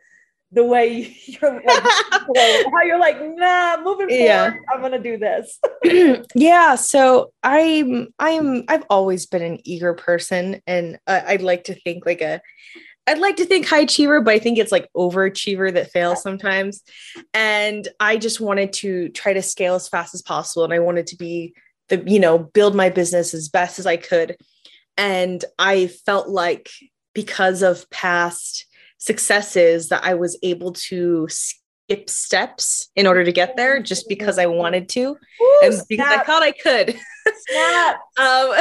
the 0.53 0.63
way 0.63 1.15
you're 1.25 1.53
like 1.53 1.65
how 1.69 2.81
you're 2.83 2.99
like 2.99 3.17
nah 3.21 3.77
moving 3.77 4.07
forward 4.07 4.09
yeah. 4.09 4.53
i'm 4.73 4.81
gonna 4.81 4.99
do 4.99 5.17
this 5.17 5.59
yeah 6.35 6.75
so 6.75 7.31
i'm 7.43 8.07
i'm 8.19 8.63
i've 8.67 8.85
always 8.89 9.25
been 9.25 9.41
an 9.41 9.59
eager 9.63 9.93
person 9.93 10.61
and 10.67 10.99
uh, 11.07 11.21
i'd 11.27 11.41
like 11.41 11.65
to 11.65 11.75
think 11.75 12.05
like 12.05 12.21
a 12.21 12.41
I'd 13.05 13.19
like 13.19 13.35
to 13.35 13.45
think 13.45 13.67
high 13.67 13.81
achiever, 13.81 14.21
but 14.21 14.33
I 14.33 14.39
think 14.39 14.57
it's 14.57 14.71
like 14.71 14.89
overachiever 14.95 15.73
that 15.73 15.91
fails 15.91 16.21
sometimes. 16.21 16.81
And 17.33 17.85
I 17.99 18.15
just 18.15 18.39
wanted 18.39 18.71
to 18.73 19.09
try 19.09 19.33
to 19.33 19.41
scale 19.41 19.75
as 19.75 19.89
fast 19.89 20.13
as 20.13 20.21
possible. 20.21 20.63
And 20.63 20.71
I 20.71 20.79
wanted 20.79 21.07
to 21.07 21.17
be 21.17 21.53
the, 21.89 22.01
you 22.07 22.17
know, 22.17 22.39
build 22.39 22.75
my 22.75 22.89
business 22.89 23.33
as 23.33 23.49
best 23.49 23.77
as 23.77 23.85
I 23.85 23.97
could. 23.97 24.37
And 24.95 25.43
I 25.59 25.87
felt 25.87 26.29
like 26.29 26.69
because 27.13 27.61
of 27.61 27.89
past 27.89 28.67
successes 29.03 29.89
that 29.89 30.01
I 30.05 30.13
was 30.13 30.37
able 30.43 30.71
to 30.71 31.27
skip 31.29 32.09
steps 32.09 32.89
in 32.95 33.05
order 33.05 33.25
to 33.25 33.33
get 33.33 33.57
there 33.57 33.81
just 33.81 34.07
because 34.07 34.39
I 34.39 34.45
wanted 34.45 34.87
to 34.89 35.17
Ooh, 35.41 35.59
and 35.61 35.81
because 35.89 36.07
snap. 36.07 36.21
I 36.21 36.23
thought 36.23 36.41
I 36.41 36.51
could. 36.53 36.89
um, 38.17 38.53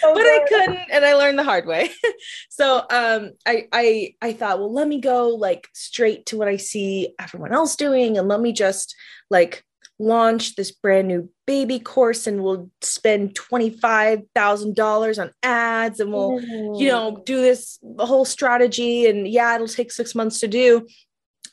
so 0.00 0.14
but 0.14 0.22
good. 0.22 0.42
I 0.42 0.46
couldn't 0.48 0.78
and 0.92 1.04
I 1.04 1.14
learned 1.14 1.40
the 1.40 1.42
hard 1.42 1.66
way. 1.66 1.90
so 2.50 2.84
um, 2.88 3.32
I 3.44 3.66
I 3.72 4.14
I 4.22 4.32
thought, 4.32 4.60
well, 4.60 4.72
let 4.72 4.86
me 4.86 5.00
go 5.00 5.30
like 5.30 5.66
straight 5.72 6.26
to 6.26 6.38
what 6.38 6.46
I 6.46 6.56
see 6.56 7.12
everyone 7.18 7.52
else 7.52 7.74
doing 7.74 8.16
and 8.16 8.28
let 8.28 8.40
me 8.40 8.52
just 8.52 8.94
like 9.28 9.64
launch 9.98 10.56
this 10.56 10.72
brand 10.72 11.08
new 11.08 11.30
baby 11.46 11.78
course 11.78 12.26
and 12.26 12.42
we'll 12.42 12.70
spend 12.80 13.34
$25,000 13.34 15.22
on 15.22 15.30
ads 15.42 16.00
and 16.00 16.12
we'll, 16.12 16.40
mm. 16.40 16.80
you 16.80 16.88
know, 16.88 17.22
do 17.24 17.40
this 17.40 17.78
whole 17.98 18.24
strategy. 18.24 19.06
And 19.06 19.28
yeah, 19.28 19.54
it'll 19.54 19.68
take 19.68 19.92
six 19.92 20.14
months 20.14 20.40
to 20.40 20.48
do. 20.48 20.86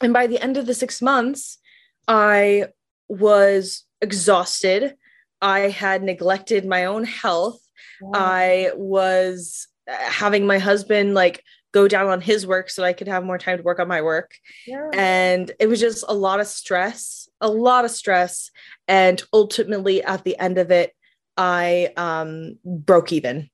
And 0.01 0.13
by 0.13 0.27
the 0.27 0.39
end 0.39 0.57
of 0.57 0.65
the 0.65 0.73
six 0.73 1.01
months, 1.01 1.59
I 2.07 2.67
was 3.07 3.85
exhausted. 4.01 4.95
I 5.41 5.69
had 5.69 6.03
neglected 6.03 6.65
my 6.65 6.85
own 6.85 7.03
health. 7.03 7.59
Wow. 8.01 8.11
I 8.15 8.71
was 8.75 9.67
having 9.87 10.47
my 10.47 10.57
husband 10.57 11.13
like 11.13 11.43
go 11.71 11.87
down 11.87 12.07
on 12.07 12.21
his 12.21 12.45
work 12.45 12.69
so 12.69 12.83
I 12.83 12.93
could 12.93 13.07
have 13.07 13.23
more 13.23 13.37
time 13.37 13.57
to 13.57 13.63
work 13.63 13.79
on 13.79 13.87
my 13.87 14.01
work. 14.01 14.33
Yeah. 14.67 14.89
And 14.93 15.51
it 15.59 15.67
was 15.67 15.79
just 15.79 16.03
a 16.07 16.13
lot 16.13 16.39
of 16.39 16.47
stress, 16.47 17.20
a 17.41 17.49
lot 17.49 17.85
of 17.85 17.91
stress. 17.91 18.51
And 18.87 19.21
ultimately, 19.33 20.03
at 20.03 20.23
the 20.23 20.37
end 20.37 20.57
of 20.57 20.71
it, 20.71 20.93
I 21.37 21.91
um, 21.97 22.57
broke 22.63 23.11
even. 23.11 23.49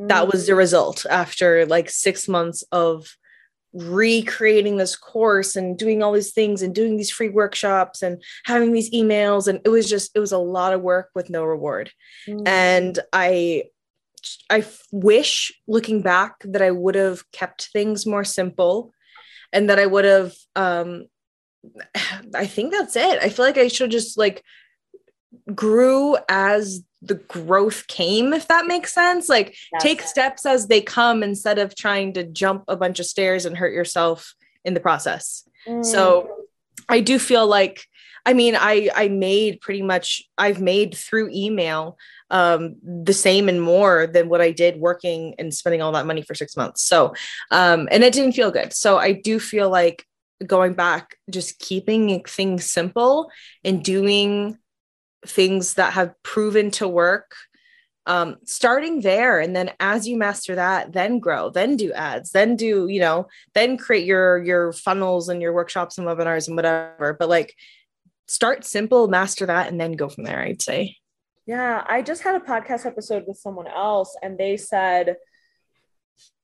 Mm. 0.00 0.08
That 0.08 0.28
was 0.28 0.46
the 0.46 0.54
mm. 0.54 0.58
result 0.58 1.06
after 1.08 1.66
like 1.66 1.90
six 1.90 2.28
months 2.28 2.64
of 2.72 3.16
recreating 3.72 4.78
this 4.78 4.96
course 4.96 5.54
and 5.54 5.78
doing 5.78 6.02
all 6.02 6.12
these 6.12 6.32
things 6.32 6.62
and 6.62 6.74
doing 6.74 6.96
these 6.96 7.10
free 7.10 7.28
workshops 7.28 8.02
and 8.02 8.22
having 8.46 8.72
these 8.72 8.90
emails. 8.90 9.48
And 9.48 9.60
it 9.64 9.68
was 9.68 9.88
just, 9.88 10.12
it 10.14 10.20
was 10.20 10.32
a 10.32 10.38
lot 10.38 10.72
of 10.72 10.80
work 10.80 11.10
with 11.14 11.28
no 11.28 11.44
reward. 11.44 11.90
Mm. 12.26 12.48
And 12.48 12.98
I 13.12 13.64
I 14.50 14.64
wish 14.92 15.52
looking 15.66 16.02
back 16.02 16.36
that 16.44 16.62
I 16.62 16.70
would 16.70 16.94
have 16.94 17.30
kept 17.32 17.68
things 17.72 18.06
more 18.06 18.24
simple 18.24 18.92
and 19.52 19.70
that 19.70 19.78
I 19.78 19.86
would 19.86 20.04
have 20.04 20.34
um 20.54 21.06
I 22.34 22.46
think 22.46 22.72
that's 22.72 22.96
it. 22.96 23.18
I 23.22 23.28
feel 23.28 23.44
like 23.44 23.58
I 23.58 23.68
should 23.68 23.90
just 23.90 24.18
like 24.18 24.42
grew 25.54 26.16
as 26.28 26.82
the 27.02 27.14
growth 27.14 27.86
came 27.86 28.32
if 28.32 28.48
that 28.48 28.66
makes 28.66 28.92
sense 28.92 29.28
like 29.28 29.54
that's 29.72 29.84
take 29.84 30.00
it. 30.00 30.08
steps 30.08 30.46
as 30.46 30.66
they 30.66 30.80
come 30.80 31.22
instead 31.22 31.58
of 31.58 31.74
trying 31.74 32.12
to 32.12 32.24
jump 32.24 32.64
a 32.68 32.76
bunch 32.76 32.98
of 32.98 33.06
stairs 33.06 33.44
and 33.44 33.56
hurt 33.56 33.72
yourself 33.72 34.34
in 34.64 34.74
the 34.74 34.80
process 34.80 35.48
mm. 35.68 35.84
so 35.84 36.28
i 36.88 37.00
do 37.00 37.18
feel 37.18 37.46
like 37.46 37.84
i 38.24 38.32
mean 38.32 38.56
i 38.56 38.88
i 38.94 39.08
made 39.08 39.60
pretty 39.60 39.82
much 39.82 40.22
i've 40.38 40.60
made 40.60 40.96
through 40.96 41.30
email 41.32 41.96
um, 42.30 42.76
the 42.82 43.12
same 43.12 43.48
and 43.48 43.62
more 43.62 44.06
than 44.06 44.28
what 44.28 44.40
I 44.40 44.50
did 44.50 44.80
working 44.80 45.36
and 45.38 45.54
spending 45.54 45.80
all 45.80 45.92
that 45.92 46.06
money 46.06 46.22
for 46.22 46.34
six 46.34 46.56
months. 46.56 46.82
So, 46.82 47.14
um, 47.52 47.88
and 47.90 48.02
it 48.02 48.12
didn't 48.12 48.32
feel 48.32 48.50
good. 48.50 48.72
So 48.72 48.98
I 48.98 49.12
do 49.12 49.38
feel 49.38 49.70
like 49.70 50.04
going 50.44 50.74
back, 50.74 51.16
just 51.30 51.58
keeping 51.58 52.22
things 52.24 52.70
simple 52.70 53.30
and 53.64 53.84
doing 53.84 54.58
things 55.26 55.74
that 55.74 55.94
have 55.94 56.14
proven 56.22 56.70
to 56.72 56.88
work. 56.88 57.34
Um, 58.08 58.36
starting 58.44 59.00
there 59.00 59.40
and 59.40 59.56
then 59.56 59.72
as 59.80 60.06
you 60.06 60.16
master 60.16 60.54
that 60.54 60.92
then 60.92 61.18
grow 61.18 61.50
then 61.50 61.76
do 61.76 61.92
ads 61.92 62.30
then 62.30 62.54
do 62.54 62.86
you 62.86 63.00
know 63.00 63.26
then 63.52 63.76
create 63.76 64.06
your 64.06 64.40
your 64.44 64.72
funnels 64.72 65.28
and 65.28 65.42
your 65.42 65.52
workshops 65.52 65.98
and 65.98 66.06
webinars 66.06 66.46
and 66.46 66.54
whatever 66.54 67.16
but 67.18 67.28
like 67.28 67.52
start 68.28 68.64
simple 68.64 69.08
master 69.08 69.46
that 69.46 69.66
and 69.66 69.80
then 69.80 69.90
go 69.90 70.08
from 70.08 70.22
there 70.22 70.38
i'd 70.42 70.62
say 70.62 70.94
yeah, 71.46 71.84
I 71.86 72.02
just 72.02 72.22
had 72.22 72.34
a 72.34 72.44
podcast 72.44 72.86
episode 72.86 73.24
with 73.28 73.38
someone 73.38 73.68
else 73.68 74.16
and 74.20 74.36
they 74.36 74.56
said 74.56 75.16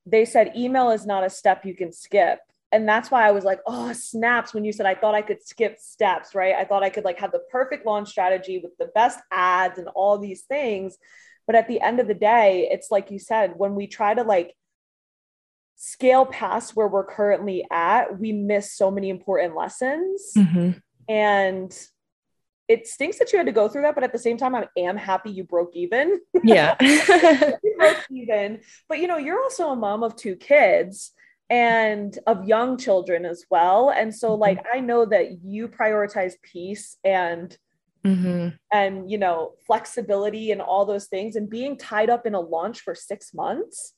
they 0.05 0.23
said 0.25 0.53
email 0.55 0.91
is 0.91 1.05
not 1.05 1.25
a 1.25 1.29
step 1.29 1.65
you 1.65 1.75
can 1.75 1.91
skip. 1.91 2.39
And 2.73 2.89
that's 2.89 3.11
why 3.11 3.27
I 3.27 3.31
was 3.31 3.43
like, 3.43 3.59
"Oh, 3.67 3.93
snaps 3.93 4.53
when 4.53 4.65
you 4.65 4.73
said 4.73 4.85
I 4.85 4.95
thought 4.95 5.15
I 5.15 5.21
could 5.21 5.45
skip 5.45 5.79
steps, 5.79 6.33
right? 6.33 6.55
I 6.55 6.65
thought 6.65 6.83
I 6.83 6.89
could 6.89 7.05
like 7.05 7.19
have 7.19 7.31
the 7.31 7.43
perfect 7.51 7.85
launch 7.85 8.09
strategy 8.09 8.59
with 8.61 8.75
the 8.77 8.87
best 8.95 9.19
ads 9.31 9.77
and 9.77 9.87
all 9.89 10.17
these 10.17 10.41
things. 10.41 10.97
But 11.45 11.55
at 11.55 11.67
the 11.67 11.81
end 11.81 11.99
of 11.99 12.07
the 12.07 12.13
day, 12.13 12.67
it's 12.71 12.89
like 12.89 13.11
you 13.11 13.19
said, 13.19 13.53
when 13.57 13.75
we 13.75 13.87
try 13.87 14.13
to 14.13 14.23
like 14.23 14.55
scale 15.75 16.25
past 16.25 16.75
where 16.75 16.87
we're 16.87 17.05
currently 17.05 17.65
at, 17.71 18.19
we 18.19 18.31
miss 18.31 18.73
so 18.75 18.89
many 18.89 19.09
important 19.09 19.55
lessons. 19.55 20.31
Mm-hmm. 20.35 20.71
And 21.09 21.87
it 22.69 22.87
stinks 22.87 23.19
that 23.19 23.31
you 23.31 23.37
had 23.37 23.47
to 23.47 23.51
go 23.51 23.67
through 23.67 23.81
that, 23.81 23.93
but 23.93 24.05
at 24.05 24.13
the 24.13 24.19
same 24.19 24.37
time, 24.37 24.55
I 24.55 24.67
am 24.77 24.95
happy 24.95 25.31
you 25.31 25.43
broke 25.43 25.75
even. 25.75 26.21
Yeah. 26.43 26.75
broke 27.77 28.05
even. 28.09 28.61
But 28.87 28.99
you 28.99 29.07
know, 29.07 29.17
you're 29.17 29.41
also 29.41 29.69
a 29.69 29.75
mom 29.75 30.03
of 30.03 30.15
two 30.15 30.35
kids 30.35 31.11
and 31.49 32.17
of 32.25 32.45
young 32.45 32.77
children 32.77 33.25
as 33.25 33.45
well. 33.49 33.89
And 33.89 34.13
so, 34.13 34.31
mm-hmm. 34.31 34.41
like, 34.41 34.65
I 34.73 34.79
know 34.79 35.05
that 35.05 35.43
you 35.43 35.67
prioritize 35.67 36.33
peace 36.41 36.97
and 37.03 37.55
mm-hmm. 38.05 38.49
and 38.71 39.09
you 39.09 39.17
know, 39.17 39.53
flexibility 39.65 40.51
and 40.51 40.61
all 40.61 40.85
those 40.85 41.07
things, 41.07 41.35
and 41.35 41.49
being 41.49 41.77
tied 41.77 42.09
up 42.09 42.25
in 42.25 42.35
a 42.35 42.39
launch 42.39 42.81
for 42.81 42.95
six 42.95 43.33
months. 43.33 43.93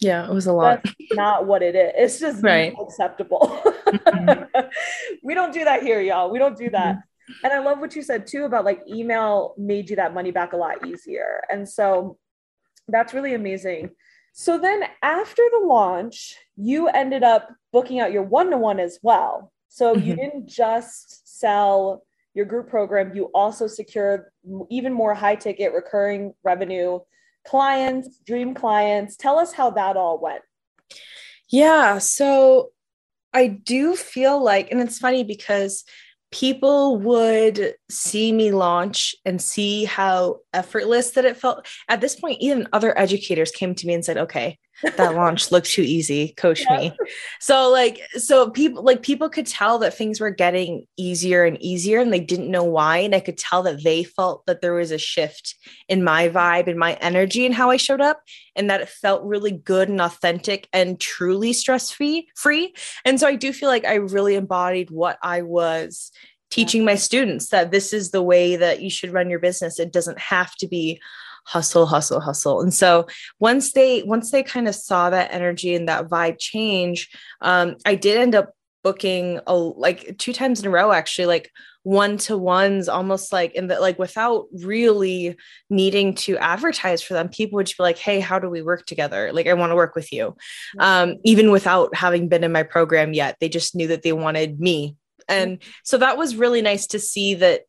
Yeah, 0.00 0.26
it 0.26 0.32
was 0.32 0.46
a 0.46 0.52
lot. 0.52 0.84
not 1.12 1.46
what 1.46 1.62
it 1.62 1.74
is. 1.74 1.92
It's 1.96 2.20
just 2.20 2.42
right. 2.42 2.74
acceptable. 2.78 3.60
Mm-hmm. 3.86 4.60
we 5.22 5.32
don't 5.32 5.54
do 5.54 5.64
that 5.64 5.82
here, 5.82 6.02
y'all. 6.02 6.30
We 6.30 6.38
don't 6.38 6.56
do 6.56 6.70
that. 6.70 6.96
Mm-hmm 6.96 7.00
and 7.42 7.52
I 7.52 7.58
love 7.58 7.78
what 7.78 7.96
you 7.96 8.02
said 8.02 8.26
too 8.26 8.44
about 8.44 8.64
like 8.64 8.82
email 8.88 9.54
made 9.58 9.90
you 9.90 9.96
that 9.96 10.14
money 10.14 10.30
back 10.30 10.52
a 10.52 10.56
lot 10.56 10.86
easier. 10.86 11.42
And 11.50 11.68
so 11.68 12.18
that's 12.88 13.14
really 13.14 13.34
amazing. 13.34 13.90
So 14.38 14.58
then 14.58 14.82
after 15.02 15.42
the 15.50 15.66
launch, 15.66 16.36
you 16.58 16.88
ended 16.88 17.22
up 17.22 17.48
booking 17.72 18.00
out 18.00 18.12
your 18.12 18.22
one 18.22 18.50
to 18.50 18.58
one 18.58 18.78
as 18.78 18.98
well. 19.02 19.50
So 19.68 19.94
mm-hmm. 19.94 20.06
you 20.06 20.14
didn't 20.14 20.46
just 20.46 21.38
sell 21.40 22.02
your 22.34 22.44
group 22.44 22.68
program, 22.68 23.16
you 23.16 23.30
also 23.34 23.66
secured 23.66 24.26
even 24.68 24.92
more 24.92 25.14
high 25.14 25.36
ticket 25.36 25.72
recurring 25.72 26.34
revenue 26.44 26.98
clients, 27.46 28.18
dream 28.26 28.52
clients. 28.52 29.16
Tell 29.16 29.38
us 29.38 29.54
how 29.54 29.70
that 29.70 29.96
all 29.96 30.20
went. 30.20 30.42
Yeah. 31.48 31.96
So 31.96 32.72
I 33.32 33.46
do 33.46 33.96
feel 33.96 34.38
like, 34.38 34.70
and 34.70 34.82
it's 34.82 34.98
funny 34.98 35.24
because 35.24 35.82
people 36.40 36.98
would 36.98 37.74
see 37.88 38.30
me 38.30 38.52
launch 38.52 39.14
and 39.24 39.40
see 39.40 39.84
how 39.86 40.40
effortless 40.52 41.12
that 41.12 41.24
it 41.24 41.34
felt. 41.36 41.66
At 41.88 42.02
this 42.02 42.14
point, 42.14 42.42
even 42.42 42.68
other 42.74 42.96
educators 42.98 43.50
came 43.50 43.74
to 43.74 43.86
me 43.86 43.94
and 43.94 44.04
said, 44.04 44.18
okay, 44.18 44.58
that 44.82 45.14
launch 45.14 45.50
looked 45.50 45.70
too 45.70 45.82
easy. 45.82 46.34
Coach 46.36 46.62
yeah. 46.68 46.76
me. 46.76 46.92
So 47.40 47.70
like, 47.70 48.00
so 48.16 48.50
people 48.50 48.82
like 48.82 49.02
people 49.02 49.28
could 49.28 49.46
tell 49.46 49.78
that 49.78 49.94
things 49.94 50.20
were 50.20 50.30
getting 50.30 50.86
easier 50.96 51.44
and 51.44 51.60
easier 51.62 52.00
and 52.00 52.12
they 52.12 52.20
didn't 52.20 52.50
know 52.50 52.64
why. 52.64 52.98
And 52.98 53.14
I 53.14 53.20
could 53.20 53.38
tell 53.38 53.62
that 53.62 53.82
they 53.82 54.04
felt 54.04 54.44
that 54.46 54.60
there 54.60 54.74
was 54.74 54.90
a 54.90 54.98
shift 54.98 55.56
in 55.88 56.04
my 56.04 56.28
vibe 56.28 56.68
and 56.68 56.78
my 56.78 56.94
energy 56.94 57.46
and 57.46 57.54
how 57.54 57.70
I 57.70 57.76
showed 57.76 58.00
up 58.00 58.20
and 58.54 58.68
that 58.70 58.80
it 58.80 58.88
felt 58.88 59.24
really 59.24 59.52
good 59.52 59.88
and 59.88 60.00
authentic 60.00 60.68
and 60.72 61.00
truly 61.00 61.52
stress 61.52 61.90
free 61.90 62.28
free. 62.36 62.74
And 63.04 63.18
so 63.18 63.26
I 63.26 63.36
do 63.36 63.52
feel 63.52 63.68
like 63.68 63.84
I 63.84 63.94
really 63.94 64.34
embodied 64.34 64.90
what 64.90 65.18
I 65.22 65.42
was 65.42 66.12
teaching 66.50 66.84
my 66.84 66.94
students 66.94 67.48
that 67.48 67.70
this 67.70 67.92
is 67.92 68.10
the 68.10 68.22
way 68.22 68.56
that 68.56 68.80
you 68.80 68.88
should 68.88 69.12
run 69.12 69.28
your 69.28 69.40
business. 69.40 69.80
It 69.80 69.92
doesn't 69.92 70.18
have 70.18 70.54
to 70.56 70.68
be 70.68 71.00
hustle 71.46 71.86
hustle 71.86 72.20
hustle. 72.20 72.60
And 72.60 72.74
so 72.74 73.06
once 73.38 73.72
they 73.72 74.02
once 74.02 74.30
they 74.30 74.42
kind 74.42 74.68
of 74.68 74.74
saw 74.74 75.10
that 75.10 75.32
energy 75.32 75.74
and 75.74 75.88
that 75.88 76.08
vibe 76.08 76.38
change 76.38 77.08
um, 77.40 77.76
i 77.84 77.94
did 77.94 78.18
end 78.18 78.34
up 78.34 78.52
booking 78.82 79.40
a, 79.48 79.54
like 79.54 80.16
two 80.18 80.32
times 80.32 80.60
in 80.60 80.66
a 80.66 80.70
row 80.70 80.92
actually 80.92 81.26
like 81.26 81.50
one 81.82 82.16
to 82.18 82.36
ones 82.36 82.88
almost 82.88 83.32
like 83.32 83.54
in 83.54 83.68
that 83.68 83.80
like 83.80 83.98
without 83.98 84.46
really 84.62 85.36
needing 85.70 86.14
to 86.14 86.36
advertise 86.38 87.00
for 87.00 87.14
them. 87.14 87.28
People 87.28 87.56
would 87.56 87.66
just 87.66 87.78
be 87.78 87.82
like 87.82 87.98
hey 87.98 88.20
how 88.20 88.38
do 88.38 88.50
we 88.50 88.62
work 88.62 88.86
together? 88.86 89.32
Like 89.32 89.46
i 89.46 89.54
want 89.54 89.70
to 89.70 89.76
work 89.76 89.94
with 89.94 90.12
you. 90.12 90.36
Um, 90.78 91.16
even 91.24 91.50
without 91.50 91.94
having 91.94 92.28
been 92.28 92.44
in 92.44 92.52
my 92.52 92.62
program 92.64 93.12
yet 93.12 93.36
they 93.40 93.48
just 93.48 93.74
knew 93.74 93.88
that 93.88 94.02
they 94.02 94.12
wanted 94.12 94.60
me. 94.60 94.96
And 95.28 95.58
so 95.82 95.98
that 95.98 96.16
was 96.16 96.36
really 96.36 96.62
nice 96.62 96.86
to 96.88 96.98
see 96.98 97.34
that 97.34 97.62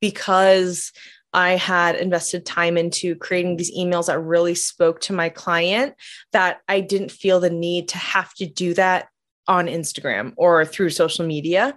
because 0.00 0.92
I 1.32 1.52
had 1.52 1.96
invested 1.96 2.44
time 2.44 2.76
into 2.76 3.14
creating 3.16 3.56
these 3.56 3.76
emails 3.76 4.06
that 4.06 4.20
really 4.20 4.54
spoke 4.54 5.00
to 5.02 5.12
my 5.12 5.28
client, 5.28 5.94
that 6.32 6.60
I 6.68 6.80
didn't 6.80 7.10
feel 7.10 7.40
the 7.40 7.50
need 7.50 7.88
to 7.88 7.98
have 7.98 8.34
to 8.34 8.46
do 8.46 8.74
that 8.74 9.08
on 9.48 9.66
Instagram 9.66 10.34
or 10.36 10.64
through 10.64 10.90
social 10.90 11.26
media. 11.26 11.76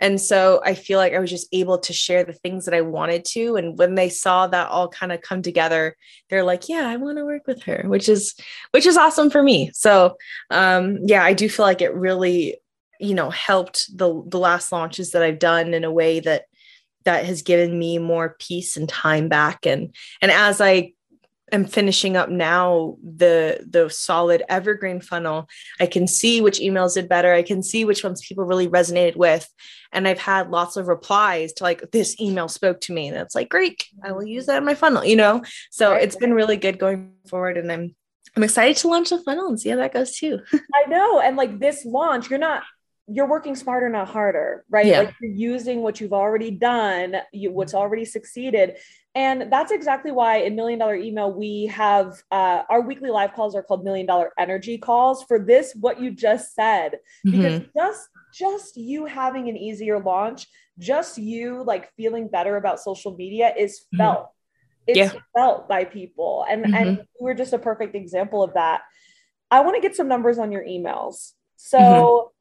And 0.00 0.20
so 0.20 0.62
I 0.64 0.74
feel 0.74 0.98
like 0.98 1.12
I 1.12 1.18
was 1.18 1.30
just 1.30 1.46
able 1.52 1.78
to 1.80 1.92
share 1.92 2.24
the 2.24 2.32
things 2.32 2.64
that 2.64 2.74
I 2.74 2.80
wanted 2.80 3.24
to. 3.26 3.56
And 3.56 3.78
when 3.78 3.94
they 3.94 4.08
saw 4.08 4.46
that 4.46 4.68
all 4.68 4.88
kind 4.88 5.12
of 5.12 5.20
come 5.20 5.42
together, 5.42 5.96
they're 6.30 6.44
like, 6.44 6.68
yeah, 6.68 6.88
I 6.88 6.96
want 6.96 7.18
to 7.18 7.24
work 7.24 7.46
with 7.46 7.62
her, 7.64 7.84
which 7.86 8.08
is, 8.08 8.34
which 8.70 8.86
is 8.86 8.96
awesome 8.96 9.30
for 9.30 9.42
me. 9.42 9.70
So 9.74 10.16
um, 10.50 10.98
yeah, 11.04 11.22
I 11.22 11.34
do 11.34 11.48
feel 11.48 11.66
like 11.66 11.82
it 11.82 11.94
really, 11.94 12.56
you 12.98 13.14
know, 13.14 13.30
helped 13.30 13.96
the, 13.96 14.22
the 14.26 14.38
last 14.38 14.72
launches 14.72 15.10
that 15.10 15.22
I've 15.22 15.38
done 15.38 15.74
in 15.74 15.84
a 15.84 15.92
way 15.92 16.20
that, 16.20 16.44
that 17.04 17.24
has 17.24 17.42
given 17.42 17.78
me 17.78 17.98
more 17.98 18.36
peace 18.38 18.76
and 18.76 18.88
time 18.88 19.28
back. 19.28 19.66
And, 19.66 19.94
and 20.20 20.30
as 20.30 20.60
I 20.60 20.92
am 21.52 21.66
finishing 21.66 22.16
up 22.16 22.30
now 22.30 22.96
the 23.04 23.64
the 23.68 23.88
solid 23.90 24.42
evergreen 24.48 25.00
funnel 25.00 25.46
i 25.80 25.86
can 25.86 26.06
see 26.06 26.40
which 26.40 26.58
emails 26.58 26.94
did 26.94 27.08
better. 27.08 27.32
I 27.32 27.42
can 27.42 27.62
see 27.62 27.84
which 27.84 28.02
ones 28.02 28.26
people 28.26 28.44
really 28.44 28.66
resonated 28.66 29.16
with. 29.16 29.48
And 29.92 30.08
i've 30.08 30.18
had 30.18 30.50
lots 30.50 30.76
of 30.76 30.88
replies 30.88 31.52
to 31.54 31.64
like 31.64 31.90
this 31.92 32.18
email 32.20 32.48
spoke 32.48 32.80
to 32.82 32.92
me. 32.92 33.08
And 33.08 33.16
it's 33.18 33.34
like 33.34 33.50
great 33.50 33.84
i 34.02 34.12
will 34.12 34.24
use 34.24 34.46
that 34.46 34.58
in 34.58 34.64
my 34.64 34.74
funnel 34.74 35.04
you 35.04 35.16
know? 35.16 35.42
So 35.70 35.92
it's 35.92 36.16
been 36.16 36.32
really 36.32 36.56
good 36.56 36.78
going 36.78 37.12
forward. 37.28 37.58
And 37.58 37.70
i'm 37.70 37.94
i'm 38.34 38.42
excited 38.42 38.78
to 38.78 38.88
launch 38.88 39.10
the 39.10 39.22
funnel 39.22 39.48
and 39.48 39.60
see 39.60 39.68
how 39.68 39.76
that 39.76 39.92
goes 39.92 40.16
too. 40.16 40.40
I 40.74 40.88
know. 40.88 41.20
And 41.20 41.36
like 41.36 41.58
this 41.58 41.84
launch 41.84 42.30
you're 42.30 42.38
not 42.38 42.62
you're 43.08 43.28
working 43.28 43.54
smarter 43.56 43.88
not 43.88 44.08
harder 44.08 44.64
right 44.70 44.86
yeah. 44.86 45.00
like 45.00 45.14
you're 45.20 45.32
using 45.32 45.82
what 45.82 46.00
you've 46.00 46.12
already 46.12 46.50
done 46.50 47.16
you, 47.32 47.50
what's 47.50 47.74
already 47.74 48.04
succeeded 48.04 48.76
and 49.14 49.52
that's 49.52 49.72
exactly 49.72 50.10
why 50.10 50.38
in 50.38 50.56
Million 50.56 50.78
Dollar 50.78 50.94
Email, 50.94 51.30
we 51.30 51.66
have 51.66 52.22
uh, 52.30 52.62
our 52.70 52.80
weekly 52.80 53.10
live 53.10 53.34
calls 53.34 53.54
are 53.54 53.62
called 53.62 53.84
Million 53.84 54.06
Dollar 54.06 54.32
Energy 54.38 54.78
Calls 54.78 55.22
for 55.24 55.38
this, 55.38 55.74
what 55.78 56.00
you 56.00 56.12
just 56.12 56.54
said. 56.54 56.98
Because 57.22 57.60
mm-hmm. 57.60 57.78
just 57.78 58.08
just 58.32 58.76
you 58.78 59.04
having 59.04 59.50
an 59.50 59.56
easier 59.58 60.00
launch, 60.00 60.46
just 60.78 61.18
you 61.18 61.62
like 61.62 61.92
feeling 61.94 62.28
better 62.28 62.56
about 62.56 62.80
social 62.80 63.14
media 63.14 63.52
is 63.56 63.80
mm-hmm. 63.80 63.98
felt. 63.98 64.18
Mm-hmm. 64.18 64.28
It's 64.86 64.98
yeah. 65.14 65.20
felt 65.36 65.68
by 65.68 65.84
people. 65.84 66.46
And 66.48 66.64
mm-hmm. 66.64 66.74
and 66.74 66.96
you 66.98 67.04
were 67.20 67.34
just 67.34 67.52
a 67.52 67.58
perfect 67.58 67.94
example 67.94 68.42
of 68.42 68.54
that. 68.54 68.80
I 69.50 69.60
want 69.60 69.76
to 69.76 69.82
get 69.82 69.94
some 69.94 70.08
numbers 70.08 70.38
on 70.38 70.50
your 70.50 70.64
emails. 70.64 71.32
So 71.56 71.78
mm-hmm. 71.78 72.31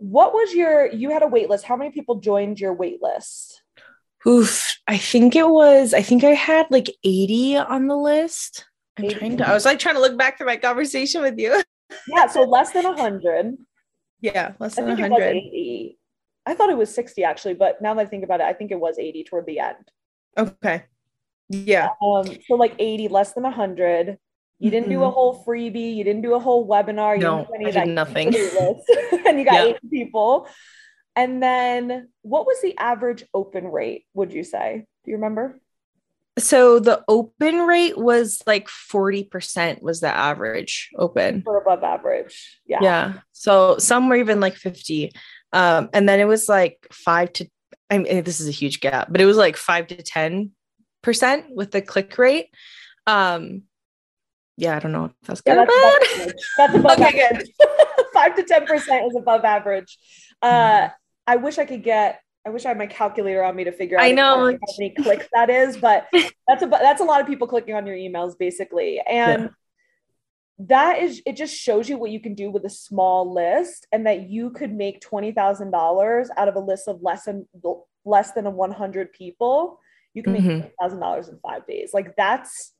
What 0.00 0.32
was 0.32 0.54
your 0.54 0.86
you 0.86 1.10
had 1.10 1.22
a 1.22 1.26
wait 1.26 1.48
list. 1.50 1.64
How 1.64 1.76
many 1.76 1.90
people 1.90 2.16
joined 2.16 2.58
your 2.58 2.72
wait 2.72 3.00
list? 3.02 3.62
Oof, 4.26 4.76
I 4.86 4.98
think 4.98 5.34
it 5.34 5.48
was, 5.48 5.94
I 5.94 6.02
think 6.02 6.24
I 6.24 6.34
had 6.34 6.66
like 6.70 6.90
80 7.04 7.56
on 7.56 7.86
the 7.86 7.96
list. 7.96 8.66
I'm 8.98 9.06
80. 9.06 9.14
trying 9.14 9.36
to, 9.38 9.48
I 9.48 9.54
was 9.54 9.64
like 9.64 9.78
trying 9.78 9.94
to 9.94 10.00
look 10.00 10.18
back 10.18 10.36
through 10.36 10.46
my 10.46 10.56
conversation 10.56 11.22
with 11.22 11.38
you. 11.38 11.62
yeah, 12.08 12.26
so 12.26 12.42
less 12.42 12.72
than 12.72 12.84
100. 12.84 13.56
Yeah, 14.20 14.52
less 14.58 14.76
than 14.76 14.86
100. 14.86 15.22
80. 15.22 15.98
I 16.44 16.54
thought 16.54 16.70
it 16.70 16.76
was 16.76 16.94
60 16.94 17.24
actually, 17.24 17.54
but 17.54 17.80
now 17.80 17.94
that 17.94 18.02
I 18.02 18.06
think 18.06 18.24
about 18.24 18.40
it, 18.40 18.46
I 18.46 18.52
think 18.52 18.70
it 18.70 18.80
was 18.80 18.98
80 18.98 19.24
toward 19.24 19.46
the 19.46 19.60
end. 19.60 19.90
Okay. 20.36 20.84
Yeah. 21.48 21.88
Um, 22.02 22.26
so 22.46 22.54
like 22.54 22.74
80, 22.78 23.08
less 23.08 23.32
than 23.32 23.44
100. 23.44 24.18
You 24.60 24.70
didn't 24.70 24.84
mm-hmm. 24.84 24.92
do 24.92 25.02
a 25.02 25.06
mm-hmm. 25.06 25.14
whole 25.14 25.44
freebie. 25.44 25.96
You 25.96 26.04
didn't 26.04 26.22
do 26.22 26.34
a 26.34 26.38
whole 26.38 26.68
webinar. 26.68 27.16
You 27.16 27.22
no, 27.22 27.48
I 27.66 27.70
did 27.70 27.88
nothing. 27.88 28.28
and 29.26 29.38
you 29.38 29.44
got 29.44 29.54
yeah. 29.54 29.64
eight 29.64 29.90
people. 29.90 30.46
And 31.16 31.42
then 31.42 32.08
what 32.22 32.46
was 32.46 32.60
the 32.60 32.76
average 32.76 33.24
open 33.34 33.66
rate, 33.66 34.04
would 34.14 34.32
you 34.32 34.44
say? 34.44 34.84
Do 35.04 35.10
you 35.10 35.16
remember? 35.16 35.58
So 36.38 36.78
the 36.78 37.02
open 37.08 37.60
rate 37.62 37.98
was 37.98 38.42
like 38.46 38.68
40% 38.68 39.82
was 39.82 40.00
the 40.00 40.08
average 40.08 40.90
open. 40.96 41.42
For 41.42 41.60
above 41.60 41.82
average. 41.82 42.60
Yeah. 42.66 42.78
Yeah. 42.82 43.12
So 43.32 43.78
some 43.78 44.08
were 44.08 44.16
even 44.16 44.40
like 44.40 44.54
50. 44.54 45.10
Um, 45.52 45.88
and 45.92 46.08
then 46.08 46.20
it 46.20 46.26
was 46.26 46.48
like 46.48 46.86
five 46.92 47.32
to 47.34 47.48
I 47.90 47.98
mean 47.98 48.22
this 48.22 48.38
is 48.38 48.46
a 48.46 48.52
huge 48.52 48.80
gap, 48.80 49.08
but 49.10 49.20
it 49.20 49.26
was 49.26 49.36
like 49.36 49.56
five 49.56 49.88
to 49.88 50.00
10 50.00 50.52
percent 51.02 51.46
with 51.50 51.72
the 51.72 51.82
click 51.82 52.16
rate. 52.18 52.46
Um 53.06 53.64
yeah, 54.56 54.76
I 54.76 54.78
don't 54.78 54.92
know 54.92 55.06
if 55.06 55.12
that's 55.26 55.40
good 55.40 55.56
yeah, 55.56 55.64
that's, 55.64 56.16
bad. 56.16 56.34
That's 56.58 56.74
above 56.74 57.00
okay, 57.00 57.28
good. 57.30 57.48
five 58.12 58.36
to 58.36 58.42
10 58.42 58.66
percent 58.66 59.06
is 59.06 59.16
above 59.16 59.44
average. 59.44 59.98
Uh 60.42 60.88
I 61.26 61.36
wish 61.36 61.58
I 61.58 61.64
could 61.64 61.82
get 61.82 62.20
I 62.46 62.50
wish 62.50 62.64
I 62.64 62.68
had 62.68 62.78
my 62.78 62.86
calculator 62.86 63.44
on 63.44 63.54
me 63.54 63.64
to 63.64 63.72
figure 63.72 63.98
out 63.98 64.04
I 64.04 64.12
know 64.12 64.46
how 64.46 64.74
many 64.78 64.94
clicks 64.94 65.26
that 65.32 65.50
is, 65.50 65.76
but 65.76 66.08
that's 66.48 66.62
a 66.62 66.66
that's 66.66 67.00
a 67.00 67.04
lot 67.04 67.20
of 67.20 67.26
people 67.26 67.46
clicking 67.46 67.74
on 67.74 67.86
your 67.86 67.96
emails 67.96 68.38
basically. 68.38 69.00
And 69.00 69.42
yeah. 69.42 69.48
that 70.60 70.98
is 71.02 71.22
it 71.26 71.36
just 71.36 71.54
shows 71.54 71.88
you 71.88 71.98
what 71.98 72.10
you 72.10 72.20
can 72.20 72.34
do 72.34 72.50
with 72.50 72.64
a 72.64 72.70
small 72.70 73.32
list 73.32 73.86
and 73.92 74.06
that 74.06 74.28
you 74.28 74.50
could 74.50 74.72
make 74.72 75.00
$20,000 75.02 76.28
out 76.36 76.48
of 76.48 76.56
a 76.56 76.60
list 76.60 76.88
of 76.88 77.02
less 77.02 77.24
than 77.24 77.46
less 78.04 78.32
than 78.32 78.52
100 78.52 79.12
people. 79.12 79.78
You 80.14 80.22
can 80.22 80.32
make 80.32 80.42
mm-hmm. 80.42 80.84
$20,000 80.84 81.28
in 81.28 81.38
5 81.38 81.66
days. 81.66 81.90
Like 81.92 82.16
that's 82.16 82.72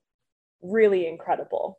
really 0.62 1.06
incredible. 1.06 1.78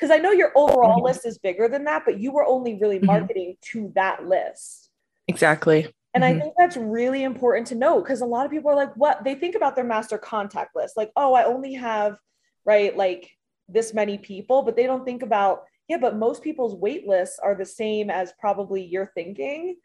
Cuz 0.00 0.10
I 0.10 0.18
know 0.18 0.32
your 0.32 0.52
overall 0.54 0.96
mm-hmm. 0.96 1.06
list 1.06 1.26
is 1.26 1.38
bigger 1.38 1.68
than 1.68 1.84
that, 1.84 2.02
but 2.04 2.18
you 2.18 2.32
were 2.32 2.44
only 2.44 2.78
really 2.78 2.96
mm-hmm. 2.96 3.06
marketing 3.06 3.52
mm-hmm. 3.52 3.78
to 3.80 3.92
that 3.94 4.26
list. 4.26 4.90
Exactly. 5.28 5.88
And 6.14 6.22
mm-hmm. 6.22 6.36
I 6.36 6.40
think 6.40 6.54
that's 6.56 6.76
really 6.76 7.24
important 7.24 7.66
to 7.68 7.74
know 7.74 8.00
because 8.00 8.20
a 8.20 8.26
lot 8.26 8.46
of 8.46 8.52
people 8.52 8.70
are 8.70 8.76
like, 8.76 8.94
what 8.94 9.24
they 9.24 9.34
think 9.34 9.56
about 9.56 9.74
their 9.74 9.84
master 9.84 10.16
contact 10.16 10.76
list, 10.76 10.96
like, 10.96 11.10
oh, 11.16 11.34
I 11.34 11.44
only 11.44 11.74
have, 11.74 12.18
right, 12.64 12.96
like 12.96 13.30
this 13.68 13.92
many 13.92 14.18
people, 14.18 14.62
but 14.62 14.76
they 14.76 14.86
don't 14.86 15.04
think 15.04 15.22
about, 15.22 15.64
yeah, 15.88 15.98
but 15.98 16.16
most 16.16 16.42
people's 16.42 16.76
wait 16.76 17.06
lists 17.06 17.38
are 17.42 17.54
the 17.54 17.66
same 17.66 18.10
as 18.10 18.32
probably 18.38 18.82
you're 18.82 19.10
thinking. 19.14 19.76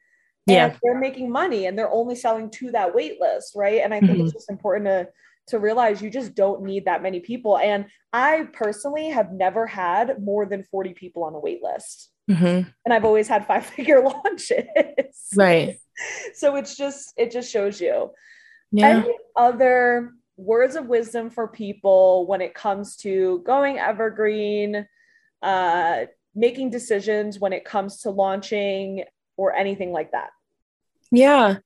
Yeah. 0.46 0.76
they're 0.82 1.00
making 1.00 1.32
money 1.32 1.68
and 1.68 1.78
they're 1.78 1.92
only 1.92 2.16
selling 2.16 2.50
to 2.52 2.72
that 2.72 2.96
wait 2.96 3.22
list, 3.22 3.54
right? 3.56 3.82
And 3.84 3.94
I 3.94 4.00
think 4.00 4.14
mm-hmm. 4.14 4.22
it's 4.22 4.34
just 4.34 4.50
important 4.50 4.86
to 4.86 5.08
to 5.50 5.60
realize 5.60 6.02
you 6.02 6.10
just 6.10 6.36
don't 6.36 6.64
need 6.64 6.86
that 6.86 7.04
many 7.04 7.20
people. 7.20 7.58
And 7.58 7.86
I 8.14 8.48
personally 8.54 9.10
have 9.10 9.32
never 9.32 9.68
had 9.68 10.22
more 10.22 10.46
than 10.46 10.64
40 10.64 10.94
people 10.94 11.24
on 11.24 11.34
a 11.34 11.40
wait 11.40 11.62
list. 11.62 12.10
Mm-hmm. 12.30 12.70
And 12.86 12.94
I've 12.94 13.06
always 13.06 13.28
had 13.28 13.46
five 13.46 13.66
figure 13.66 14.02
launches. 14.26 14.66
Right. 15.36 15.78
so 16.34 16.56
it's 16.56 16.76
just, 16.76 17.14
it 17.18 17.32
just 17.32 17.52
shows 17.52 17.82
you. 17.82 18.12
Yeah. 18.72 19.04
Any 19.04 19.16
other 19.36 20.14
words 20.38 20.76
of 20.76 20.88
wisdom 20.88 21.30
for 21.30 21.48
people 21.48 22.26
when 22.28 22.42
it 22.42 22.54
comes 22.54 22.96
to 22.98 23.44
going 23.46 23.78
evergreen, 23.78 24.88
uh, 25.42 26.06
making 26.36 26.70
decisions 26.70 27.40
when 27.40 27.54
it 27.54 27.66
comes 27.66 28.02
to 28.02 28.12
launching 28.12 29.04
or 29.38 29.54
anything 29.54 29.92
like 29.92 30.12
that? 30.12 30.30
Yeah. 31.12 31.58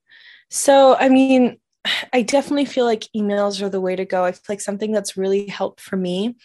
So, 0.50 0.96
I 0.96 1.10
mean, 1.10 1.58
I 2.14 2.22
definitely 2.22 2.66
feel 2.66 2.86
like 2.86 3.08
emails 3.16 3.62
are 3.62 3.70
the 3.70 3.82
way 3.82 3.96
to 3.96 4.06
go. 4.06 4.24
I 4.24 4.32
feel 4.32 4.42
like 4.50 4.62
something 4.62 4.92
that's 4.92 5.18
really 5.18 5.48
helped 5.48 5.82
for 5.82 5.98
me 5.98 6.36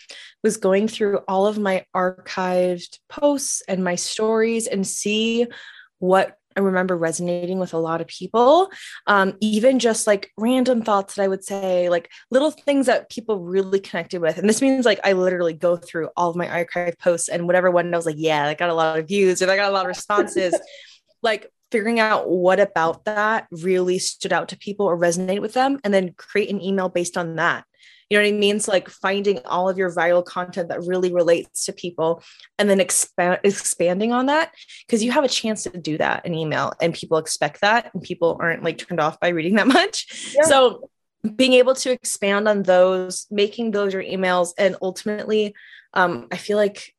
was 0.43 0.57
going 0.57 0.89
through 0.89 1.21
all 1.29 1.47
of 1.47 1.59
my 1.59 1.85
archived 1.95 2.99
posts 3.09 3.63
and 3.69 3.85
my 3.85 3.95
stories 3.95 4.67
and 4.67 4.87
see 4.87 5.47
what 5.99 6.35
I 6.57 6.61
remember 6.61 6.97
resonating 6.97 7.61
with 7.61 7.73
a 7.73 7.79
lot 7.79 8.01
of 8.01 8.09
people. 8.09 8.69
Um, 9.07 9.37
even 9.41 9.79
just 9.79 10.09
like 10.09 10.33
random 10.37 10.83
thoughts 10.83 11.15
that 11.15 11.23
I 11.23 11.29
would 11.29 11.45
say, 11.45 11.89
like 11.89 12.11
little 12.33 12.51
things 12.51 12.87
that 12.87 13.11
people 13.11 13.39
really 13.39 13.79
connected 13.79 14.21
with. 14.21 14.39
And 14.39 14.49
this 14.49 14.61
means 14.61 14.85
like 14.85 14.99
I 15.05 15.13
literally 15.13 15.53
go 15.53 15.77
through 15.77 16.09
all 16.17 16.31
of 16.31 16.37
my 16.37 16.49
archive 16.49 16.99
posts 16.99 17.29
and 17.29 17.47
whatever 17.47 17.71
one 17.71 17.91
knows, 17.91 18.07
like, 18.07 18.17
yeah, 18.19 18.45
I 18.47 18.55
got 18.55 18.71
a 18.71 18.75
lot 18.75 18.99
of 18.99 19.07
views 19.07 19.41
or 19.41 19.49
I 19.49 19.55
got 19.55 19.71
a 19.71 19.73
lot 19.73 19.85
of 19.85 19.89
responses. 19.89 20.59
like 21.23 21.49
figuring 21.71 22.01
out 22.01 22.29
what 22.29 22.61
about 22.61 23.05
that 23.05 23.47
really 23.51 23.99
stood 23.99 24.33
out 24.33 24.49
to 24.49 24.59
people 24.59 24.87
or 24.87 24.99
resonated 24.99 25.41
with 25.41 25.55
them 25.55 25.79
and 25.85 25.93
then 25.93 26.15
create 26.17 26.51
an 26.51 26.63
email 26.63 26.89
based 26.89 27.17
on 27.17 27.37
that. 27.37 27.65
You 28.09 28.17
know 28.17 28.25
what 28.25 28.35
i 28.35 28.39
mean? 28.39 28.59
So 28.59 28.73
like 28.73 28.89
finding 28.89 29.45
all 29.45 29.69
of 29.69 29.77
your 29.77 29.93
viral 29.93 30.25
content 30.25 30.71
that 30.71 30.81
really 30.85 31.13
relates 31.13 31.67
to 31.67 31.73
people 31.75 32.23
and 32.59 32.71
then 32.71 32.81
expand 32.81 33.41
expanding 33.45 34.13
on 34.13 34.27
that 34.27 34.55
because 34.87 35.05
you 35.05 35.13
have 35.13 35.25
a 35.25 35.29
chance 35.29 35.65
to 35.65 35.71
do 35.71 35.99
that 35.99 36.25
in 36.25 36.35
email 36.35 36.73
and 36.81 36.95
people 36.95 37.19
expect 37.19 37.61
that 37.61 37.91
and 37.93 38.03
people 38.03 38.39
aren't 38.41 38.65
like 38.65 38.79
turned 38.79 39.01
off 39.01 39.21
by 39.21 39.29
reading 39.29 39.57
that 39.57 39.67
much. 39.79 40.33
Yeah. 40.35 40.45
so 40.45 40.89
being 41.37 41.53
able 41.55 41.75
to 41.75 41.91
expand 41.91 42.49
on 42.49 42.63
those 42.63 43.27
making 43.31 43.73
those 43.73 43.93
your 43.93 44.05
emails 44.05 44.53
and 44.57 44.77
ultimately 44.81 45.55
um, 45.93 46.29
i 46.31 46.37
feel 46.37 46.57
like 46.57 46.95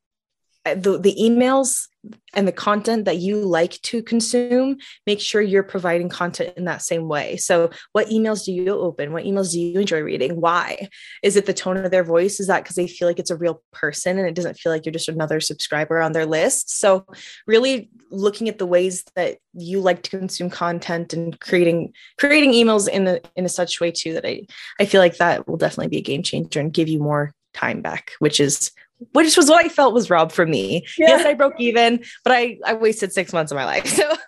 Uh, 0.66 0.74
the, 0.74 0.98
the 0.98 1.16
emails 1.18 1.86
and 2.34 2.46
the 2.46 2.52
content 2.52 3.06
that 3.06 3.16
you 3.16 3.36
like 3.36 3.80
to 3.82 4.02
consume, 4.02 4.76
make 5.06 5.20
sure 5.20 5.40
you're 5.40 5.62
providing 5.62 6.10
content 6.10 6.54
in 6.56 6.64
that 6.64 6.82
same 6.82 7.08
way. 7.08 7.36
So, 7.38 7.70
what 7.92 8.08
emails 8.08 8.44
do 8.44 8.52
you 8.52 8.68
open? 8.68 9.12
What 9.12 9.24
emails 9.24 9.52
do 9.52 9.60
you 9.60 9.80
enjoy 9.80 10.00
reading? 10.00 10.38
Why? 10.38 10.88
Is 11.22 11.36
it 11.36 11.46
the 11.46 11.54
tone 11.54 11.78
of 11.78 11.90
their 11.90 12.04
voice? 12.04 12.40
Is 12.40 12.46
that 12.46 12.62
because 12.62 12.76
they 12.76 12.86
feel 12.86 13.08
like 13.08 13.18
it's 13.18 13.30
a 13.30 13.36
real 13.36 13.62
person 13.72 14.18
and 14.18 14.28
it 14.28 14.34
doesn't 14.34 14.58
feel 14.58 14.70
like 14.70 14.84
you're 14.84 14.92
just 14.92 15.08
another 15.08 15.40
subscriber 15.40 15.98
on 16.00 16.12
their 16.12 16.26
list? 16.26 16.78
So, 16.78 17.06
really 17.46 17.90
looking 18.10 18.48
at 18.48 18.58
the 18.58 18.66
ways 18.66 19.04
that 19.14 19.38
you 19.54 19.80
like 19.80 20.02
to 20.02 20.10
consume 20.10 20.50
content 20.50 21.14
and 21.14 21.38
creating 21.40 21.92
creating 22.18 22.52
emails 22.52 22.86
in 22.88 23.06
a 23.06 23.20
in 23.34 23.46
a 23.46 23.48
such 23.48 23.80
way 23.80 23.90
too 23.90 24.12
that 24.14 24.26
I 24.26 24.46
I 24.78 24.84
feel 24.84 25.00
like 25.00 25.16
that 25.16 25.48
will 25.48 25.56
definitely 25.56 25.88
be 25.88 25.98
a 25.98 26.02
game 26.02 26.22
changer 26.22 26.60
and 26.60 26.72
give 26.72 26.88
you 26.88 26.98
more 26.98 27.32
time 27.54 27.82
back, 27.82 28.12
which 28.18 28.40
is 28.40 28.72
which 29.12 29.36
was 29.36 29.48
what 29.48 29.64
I 29.64 29.68
felt 29.68 29.94
was 29.94 30.10
robbed 30.10 30.32
from 30.32 30.50
me. 30.50 30.84
Yeah. 30.98 31.08
Yes, 31.08 31.26
I 31.26 31.34
broke 31.34 31.58
even, 31.58 32.04
but 32.24 32.32
I 32.32 32.58
I 32.64 32.74
wasted 32.74 33.12
six 33.12 33.32
months 33.32 33.52
of 33.52 33.56
my 33.56 33.64
life. 33.64 33.98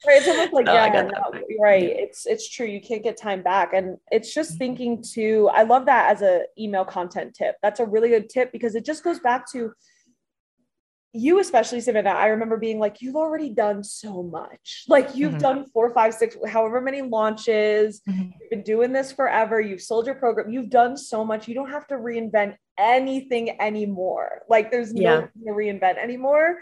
So 0.00 0.08
right, 0.08 0.16
it's 0.16 0.28
almost 0.28 0.54
like 0.54 0.66
yeah, 0.66 1.02
no, 1.02 1.40
right. 1.60 1.82
It's 1.82 2.24
it's 2.24 2.48
true. 2.48 2.66
You 2.66 2.80
can't 2.80 3.02
get 3.02 3.18
time 3.18 3.42
back, 3.42 3.74
and 3.74 3.98
it's 4.10 4.32
just 4.32 4.52
mm-hmm. 4.52 4.58
thinking 4.58 5.04
to. 5.14 5.50
I 5.52 5.64
love 5.64 5.84
that 5.86 6.10
as 6.10 6.22
a 6.22 6.44
email 6.58 6.86
content 6.86 7.34
tip. 7.34 7.56
That's 7.62 7.80
a 7.80 7.84
really 7.84 8.08
good 8.08 8.30
tip 8.30 8.50
because 8.50 8.74
it 8.74 8.86
just 8.86 9.04
goes 9.04 9.20
back 9.20 9.50
to 9.52 9.72
you 11.12 11.40
especially 11.40 11.80
savannah 11.80 12.10
i 12.10 12.26
remember 12.26 12.56
being 12.56 12.78
like 12.78 13.02
you've 13.02 13.16
already 13.16 13.50
done 13.50 13.82
so 13.82 14.22
much. 14.22 14.84
Like 14.88 15.14
you've 15.14 15.32
mm-hmm. 15.32 15.40
done 15.40 15.66
four 15.72 15.92
five 15.92 16.14
six 16.14 16.36
however 16.48 16.80
many 16.80 17.02
launches. 17.02 18.00
Mm-hmm. 18.08 18.30
you've 18.40 18.50
been 18.50 18.62
doing 18.62 18.92
this 18.92 19.12
forever. 19.12 19.60
You've 19.60 19.82
sold 19.82 20.06
your 20.06 20.14
program. 20.14 20.50
You've 20.50 20.70
done 20.70 20.96
so 20.96 21.24
much. 21.24 21.48
You 21.48 21.54
don't 21.54 21.70
have 21.70 21.86
to 21.88 21.94
reinvent 21.94 22.56
anything 22.78 23.60
anymore. 23.60 24.42
Like 24.48 24.70
there's 24.70 24.92
yeah. 24.94 25.20
no 25.20 25.20
to 25.22 25.50
reinvent 25.50 25.98
anymore. 26.02 26.58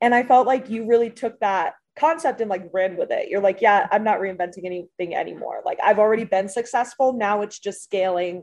And 0.00 0.14
i 0.14 0.22
felt 0.22 0.46
like 0.46 0.68
you 0.68 0.86
really 0.86 1.10
took 1.10 1.38
that 1.40 1.74
concept 1.96 2.40
and 2.40 2.50
like 2.50 2.64
ran 2.72 2.96
with 2.96 3.10
it. 3.10 3.28
You're 3.28 3.40
like 3.40 3.60
yeah 3.60 3.86
i'm 3.90 4.04
not 4.04 4.20
reinventing 4.20 4.64
anything 4.64 5.14
anymore. 5.14 5.62
Like 5.64 5.78
i've 5.82 5.98
already 5.98 6.24
been 6.24 6.48
successful. 6.48 7.12
Now 7.12 7.42
it's 7.42 7.58
just 7.58 7.82
scaling 7.82 8.42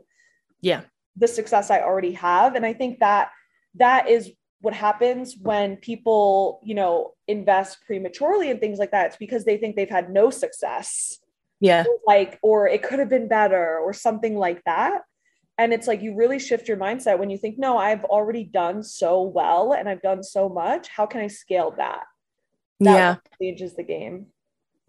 yeah. 0.60 0.82
the 1.16 1.28
success 1.28 1.70
i 1.70 1.80
already 1.80 2.12
have. 2.12 2.54
And 2.54 2.64
i 2.64 2.72
think 2.72 3.00
that 3.00 3.30
that 3.76 4.08
is 4.08 4.30
what 4.60 4.74
happens 4.74 5.36
when 5.40 5.76
people, 5.76 6.60
you 6.62 6.74
know, 6.74 7.12
invest 7.26 7.78
prematurely 7.86 8.50
and 8.50 8.60
things 8.60 8.78
like 8.78 8.90
that, 8.90 9.06
it's 9.06 9.16
because 9.16 9.44
they 9.44 9.56
think 9.56 9.76
they've 9.76 9.88
had 9.88 10.10
no 10.10 10.30
success. 10.30 11.18
Yeah. 11.60 11.84
Like, 12.06 12.38
or 12.42 12.68
it 12.68 12.82
could 12.82 12.98
have 12.98 13.08
been 13.08 13.28
better 13.28 13.78
or 13.78 13.92
something 13.92 14.36
like 14.36 14.62
that. 14.64 15.02
And 15.58 15.72
it's 15.72 15.86
like 15.86 16.00
you 16.00 16.14
really 16.16 16.38
shift 16.38 16.68
your 16.68 16.78
mindset 16.78 17.18
when 17.18 17.28
you 17.28 17.36
think, 17.36 17.58
no, 17.58 17.76
I've 17.76 18.04
already 18.04 18.44
done 18.44 18.82
so 18.82 19.22
well 19.22 19.72
and 19.72 19.88
I've 19.88 20.00
done 20.00 20.22
so 20.22 20.48
much. 20.48 20.88
How 20.88 21.06
can 21.06 21.20
I 21.20 21.26
scale 21.26 21.74
that? 21.76 22.04
That 22.80 22.94
yeah. 22.96 23.16
changes 23.40 23.76
the 23.76 23.82
game 23.82 24.26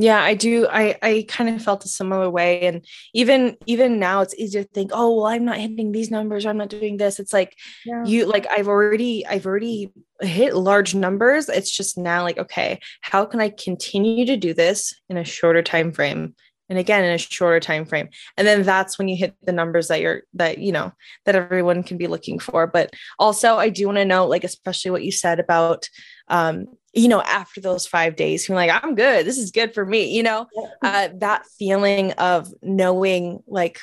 yeah 0.02 0.22
i 0.22 0.34
do 0.34 0.68
i 0.72 0.98
i 1.02 1.26
kind 1.28 1.50
of 1.50 1.62
felt 1.62 1.86
a 1.86 1.88
similar 1.88 2.30
way 2.30 2.62
and 2.62 2.86
even 3.14 3.56
even 3.68 4.00
now 4.00 4.22
it's 4.22 4.36
easier 4.36 4.64
to 4.64 4.70
think 4.70 4.92
oh 4.94 5.16
well 5.16 5.28
i'm 5.28 5.46
not 5.46 5.58
hitting 5.58 5.92
these 5.92 6.10
numbers 6.10 6.46
i'm 6.46 6.58
not 6.58 6.70
doing 6.70 6.98
this. 6.98 7.20
It's 7.20 7.34
like 7.34 7.56
yeah. 7.86 8.04
you 8.06 8.26
like 8.26 8.48
i've 8.50 8.68
already 8.68 9.26
i've 9.28 9.46
already 9.46 9.92
hit 10.22 10.56
large 10.56 10.94
numbers. 10.94 11.50
It's 11.50 11.76
just 11.76 11.98
now 11.98 12.24
like 12.24 12.38
okay 12.38 12.80
how 13.02 13.26
can 13.26 13.40
i 13.40 13.50
continue 13.50 14.26
to 14.26 14.38
do 14.38 14.54
this 14.54 14.94
in 15.10 15.18
a 15.18 15.24
shorter 15.24 15.62
time 15.62 15.92
frame 15.92 16.36
and 16.70 16.80
again 16.80 17.04
in 17.04 17.12
a 17.12 17.18
shorter 17.18 17.60
time 17.60 17.86
frame 17.86 18.10
and 18.38 18.48
then 18.48 18.64
that's 18.64 18.98
when 18.98 19.08
you 19.08 19.18
hit 19.18 19.36
the 19.44 19.52
numbers 19.52 19.90
that 19.90 20.02
you're 20.02 20.24
that 20.34 20.58
you 20.58 20.72
know 20.72 20.92
that 21.26 21.36
everyone 21.36 21.84
can 21.84 21.98
be 21.98 22.08
looking 22.08 22.40
for. 22.40 22.66
But 22.66 22.94
also 23.20 23.58
i 23.58 23.70
do 23.70 23.86
want 23.86 23.98
to 23.98 24.06
know 24.06 24.26
like 24.26 24.44
especially 24.44 24.92
what 24.92 25.04
you 25.04 25.12
said 25.12 25.40
about 25.40 25.88
um 26.32 26.66
you 26.94 27.08
know 27.08 27.22
after 27.22 27.62
those 27.62 27.86
five 27.86 28.16
days 28.16 28.48
feeling 28.48 28.68
like 28.68 28.84
i'm 28.84 28.96
good. 28.96 29.26
This 29.26 29.38
is 29.38 29.52
good 29.52 29.74
for 29.74 29.86
me 29.86 30.16
you 30.16 30.24
know? 30.24 30.48
Uh, 30.82 31.10
that 31.16 31.46
feeling 31.60 32.14
of 32.14 32.52
knowing 32.64 33.44
like 33.48 33.80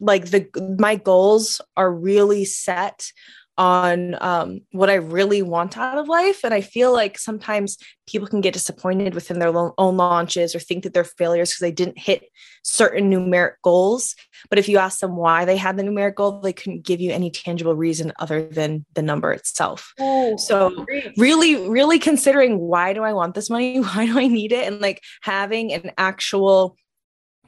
like 0.00 0.26
the 0.26 0.46
my 0.78 0.96
goals 0.96 1.60
are 1.76 1.92
really 1.92 2.44
set 2.44 3.10
on 3.58 4.16
um, 4.20 4.60
what 4.72 4.90
I 4.90 4.94
really 4.94 5.42
want 5.42 5.78
out 5.78 5.98
of 5.98 6.08
life. 6.08 6.44
And 6.44 6.52
I 6.52 6.60
feel 6.60 6.92
like 6.92 7.18
sometimes 7.18 7.78
people 8.06 8.28
can 8.28 8.40
get 8.40 8.54
disappointed 8.54 9.14
within 9.14 9.38
their 9.38 9.52
own 9.78 9.96
launches 9.96 10.54
or 10.54 10.58
think 10.58 10.84
that 10.84 10.94
they're 10.94 11.04
failures 11.04 11.50
because 11.50 11.60
they 11.60 11.72
didn't 11.72 11.98
hit 11.98 12.24
certain 12.62 13.10
numeric 13.10 13.54
goals. 13.62 14.14
But 14.50 14.58
if 14.58 14.68
you 14.68 14.78
ask 14.78 15.00
them 15.00 15.16
why 15.16 15.44
they 15.44 15.56
had 15.56 15.76
the 15.76 15.82
numeric 15.82 16.16
goal, 16.16 16.40
they 16.40 16.52
couldn't 16.52 16.84
give 16.84 17.00
you 17.00 17.12
any 17.12 17.30
tangible 17.30 17.74
reason 17.74 18.12
other 18.18 18.46
than 18.46 18.84
the 18.94 19.02
number 19.02 19.32
itself. 19.32 19.92
Oh, 19.98 20.36
so 20.36 20.84
great. 20.84 21.12
really, 21.16 21.68
really 21.68 21.98
considering 21.98 22.58
why 22.58 22.92
do 22.92 23.02
I 23.02 23.12
want 23.12 23.34
this 23.34 23.50
money? 23.50 23.78
Why 23.80 24.06
do 24.06 24.18
I 24.18 24.26
need 24.26 24.52
it? 24.52 24.66
And 24.66 24.80
like 24.80 25.02
having 25.22 25.72
an 25.72 25.92
actual 25.96 26.76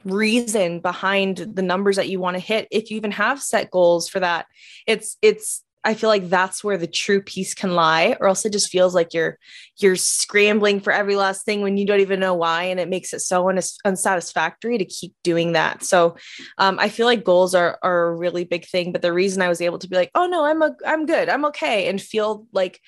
reason 0.05 0.79
behind 0.79 1.37
the 1.37 1.61
numbers 1.61 1.97
that 1.97 2.09
you 2.09 2.19
want 2.19 2.35
to 2.35 2.39
hit 2.39 2.67
if 2.71 2.89
you 2.89 2.97
even 2.97 3.11
have 3.11 3.41
set 3.41 3.69
goals 3.69 4.07
for 4.07 4.21
that 4.21 4.45
it's 4.87 5.17
it's 5.21 5.63
I 5.83 5.93
feel 5.93 6.09
like 6.09 6.29
that's 6.29 6.63
where 6.63 6.77
the 6.77 6.87
true 6.87 7.21
peace 7.21 7.53
can 7.53 7.73
lie, 7.73 8.17
or 8.19 8.27
else 8.27 8.45
it 8.45 8.51
just 8.51 8.69
feels 8.69 8.93
like 8.93 9.13
you're 9.13 9.37
you're 9.77 9.95
scrambling 9.95 10.81
for 10.81 10.91
every 10.91 11.15
last 11.15 11.45
thing 11.45 11.61
when 11.61 11.77
you 11.77 11.85
don't 11.85 12.01
even 12.01 12.19
know 12.19 12.33
why, 12.33 12.63
and 12.63 12.79
it 12.79 12.89
makes 12.89 13.13
it 13.13 13.21
so 13.21 13.47
un- 13.49 13.59
unsatisfactory 13.85 14.77
to 14.77 14.85
keep 14.85 15.13
doing 15.23 15.53
that. 15.53 15.83
So, 15.83 16.17
um, 16.57 16.79
I 16.79 16.89
feel 16.89 17.05
like 17.05 17.23
goals 17.23 17.55
are 17.55 17.79
are 17.81 18.07
a 18.07 18.15
really 18.15 18.43
big 18.43 18.65
thing. 18.65 18.91
But 18.91 19.01
the 19.01 19.13
reason 19.13 19.41
I 19.41 19.47
was 19.47 19.61
able 19.61 19.79
to 19.79 19.87
be 19.87 19.95
like, 19.95 20.11
oh 20.15 20.27
no, 20.27 20.43
I'm 20.45 20.61
a 20.61 20.75
I'm 20.85 21.05
good, 21.05 21.29
I'm 21.29 21.45
okay, 21.45 21.87
and 21.87 22.01
feel 22.01 22.45
like 22.51 22.81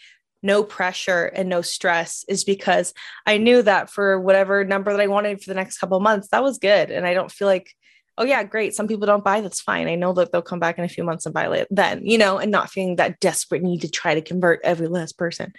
no 0.43 0.63
pressure 0.63 1.25
and 1.25 1.47
no 1.47 1.61
stress 1.61 2.25
is 2.27 2.43
because 2.43 2.93
I 3.25 3.37
knew 3.37 3.61
that 3.61 3.89
for 3.89 4.19
whatever 4.19 4.65
number 4.65 4.91
that 4.91 5.01
I 5.01 5.07
wanted 5.07 5.41
for 5.41 5.49
the 5.49 5.55
next 5.55 5.77
couple 5.77 5.99
months, 5.99 6.29
that 6.29 6.43
was 6.43 6.57
good, 6.57 6.91
and 6.91 7.05
I 7.07 7.13
don't 7.13 7.31
feel 7.31 7.47
like 7.47 7.71
oh 8.21 8.25
yeah 8.25 8.43
great 8.43 8.73
some 8.73 8.87
people 8.87 9.07
don't 9.07 9.23
buy 9.23 9.41
that's 9.41 9.59
fine 9.59 9.87
i 9.87 9.95
know 9.95 10.13
that 10.13 10.31
they'll 10.31 10.41
come 10.41 10.59
back 10.59 10.77
in 10.77 10.83
a 10.83 10.89
few 10.89 11.03
months 11.03 11.25
and 11.25 11.33
buy 11.33 11.47
it 11.47 11.67
then 11.71 12.05
you 12.05 12.17
know 12.17 12.37
and 12.37 12.51
not 12.51 12.69
feeling 12.69 12.95
that 12.95 13.19
desperate 13.19 13.63
need 13.63 13.81
to 13.81 13.89
try 13.89 14.13
to 14.13 14.21
convert 14.21 14.61
every 14.63 14.87
last 14.87 15.17
person 15.17 15.51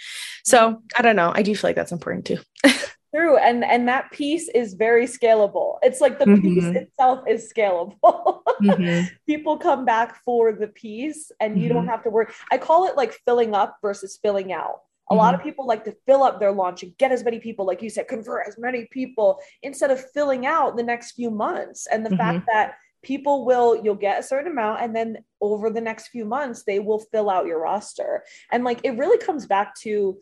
so 0.44 0.81
i 0.96 1.03
don't 1.03 1.16
know 1.16 1.33
i 1.35 1.42
do 1.42 1.55
feel 1.55 1.68
like 1.68 1.77
that's 1.77 1.92
important 1.92 2.25
too 2.25 2.38
True, 3.14 3.37
and 3.37 3.62
and 3.62 3.87
that 3.88 4.11
piece 4.11 4.48
is 4.55 4.72
very 4.72 5.05
scalable. 5.05 5.77
It's 5.83 6.01
like 6.01 6.18
the 6.18 6.25
mm-hmm. 6.25 6.40
piece 6.40 6.64
itself 6.64 7.25
is 7.29 7.53
scalable. 7.55 8.40
mm-hmm. 8.62 9.07
People 9.27 9.59
come 9.59 9.85
back 9.85 10.16
for 10.25 10.55
the 10.55 10.68
piece, 10.68 11.31
and 11.38 11.59
you 11.59 11.66
mm-hmm. 11.66 11.75
don't 11.75 11.88
have 11.88 12.03
to 12.05 12.11
worry. 12.11 12.29
I 12.51 12.57
call 12.57 12.87
it 12.87 12.96
like 12.96 13.12
filling 13.27 13.55
up 13.55 13.77
versus 13.83 14.18
filling 14.22 14.51
out. 14.51 14.81
A 15.12 15.14
lot 15.14 15.35
of 15.35 15.40
mm-hmm. 15.40 15.48
people 15.48 15.66
like 15.66 15.85
to 15.85 15.96
fill 16.07 16.22
up 16.22 16.40
their 16.40 16.53
launch 16.53 16.83
and 16.83 16.96
get 16.98 17.12
as 17.12 17.25
many 17.25 17.38
people, 17.38 17.66
like 17.66 17.83
you 17.83 17.90
said, 17.90 18.09
convert 18.09 18.46
as 18.48 18.59
many 18.59 18.87
people 18.90 19.40
instead 19.62 19.90
of 19.90 20.11
filling 20.12 20.46
out 20.46 20.77
the 20.77 20.83
next 20.83 21.12
few 21.12 21.31
months. 21.31 21.87
And 21.90 22.05
the 22.05 22.11
mm-hmm. 22.11 22.18
fact 22.18 22.46
that 22.53 22.75
people 23.03 23.44
will, 23.44 23.83
you'll 23.83 23.94
get 23.94 24.20
a 24.20 24.22
certain 24.22 24.51
amount, 24.51 24.81
and 24.81 24.94
then 24.94 25.18
over 25.40 25.70
the 25.70 25.81
next 25.81 26.09
few 26.09 26.25
months, 26.25 26.62
they 26.64 26.79
will 26.79 27.01
fill 27.01 27.29
out 27.29 27.46
your 27.46 27.61
roster. 27.61 28.25
And 28.51 28.64
like 28.64 28.81
it 28.85 28.96
really 28.96 29.18
comes 29.18 29.46
back 29.46 29.75
to 29.81 30.18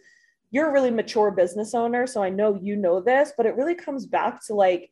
you're 0.50 0.68
a 0.68 0.72
really 0.72 0.90
mature 0.90 1.30
business 1.30 1.74
owner. 1.74 2.06
So 2.06 2.22
I 2.22 2.30
know 2.30 2.58
you 2.60 2.76
know 2.76 3.00
this, 3.00 3.32
but 3.36 3.46
it 3.46 3.54
really 3.54 3.74
comes 3.74 4.06
back 4.06 4.44
to 4.46 4.54
like 4.54 4.90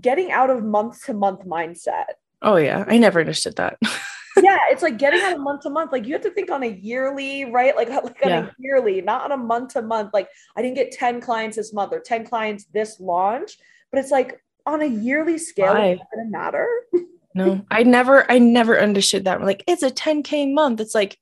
getting 0.00 0.30
out 0.30 0.50
of 0.50 0.62
month 0.62 1.04
to 1.06 1.14
month 1.14 1.44
mindset. 1.44 2.14
Oh, 2.42 2.56
yeah. 2.56 2.84
I 2.86 2.98
never 2.98 3.18
understood 3.18 3.56
that. 3.56 3.78
yeah, 4.42 4.58
it's 4.70 4.82
like 4.82 4.98
getting 4.98 5.20
on 5.22 5.34
a 5.34 5.38
month 5.38 5.62
to 5.62 5.70
month. 5.70 5.92
Like 5.92 6.06
you 6.06 6.12
have 6.12 6.22
to 6.22 6.30
think 6.30 6.50
on 6.50 6.62
a 6.62 6.66
yearly, 6.68 7.44
right? 7.46 7.74
Like, 7.76 7.88
like 8.04 8.04
on 8.24 8.30
yeah. 8.30 8.46
a 8.46 8.50
yearly, 8.58 9.00
not 9.00 9.22
on 9.22 9.32
a 9.32 9.36
month 9.36 9.72
to 9.74 9.82
month. 9.82 10.10
Like 10.12 10.28
I 10.56 10.62
didn't 10.62 10.76
get 10.76 10.92
10 10.92 11.20
clients 11.20 11.56
this 11.56 11.72
month 11.72 11.92
or 11.92 12.00
10 12.00 12.26
clients 12.26 12.64
this 12.72 13.00
launch, 13.00 13.58
but 13.90 14.00
it's 14.00 14.10
like 14.10 14.42
on 14.64 14.82
a 14.82 14.86
yearly 14.86 15.38
scale, 15.38 15.74
it 15.76 16.00
doesn't 16.14 16.30
matter. 16.30 16.68
no, 17.34 17.64
I 17.70 17.82
never, 17.82 18.30
I 18.30 18.38
never 18.38 18.78
understood 18.78 19.24
that. 19.24 19.42
Like 19.42 19.64
it's 19.66 19.82
a 19.82 19.90
10K 19.90 20.52
month. 20.52 20.80
It's 20.80 20.94
like, 20.94 21.18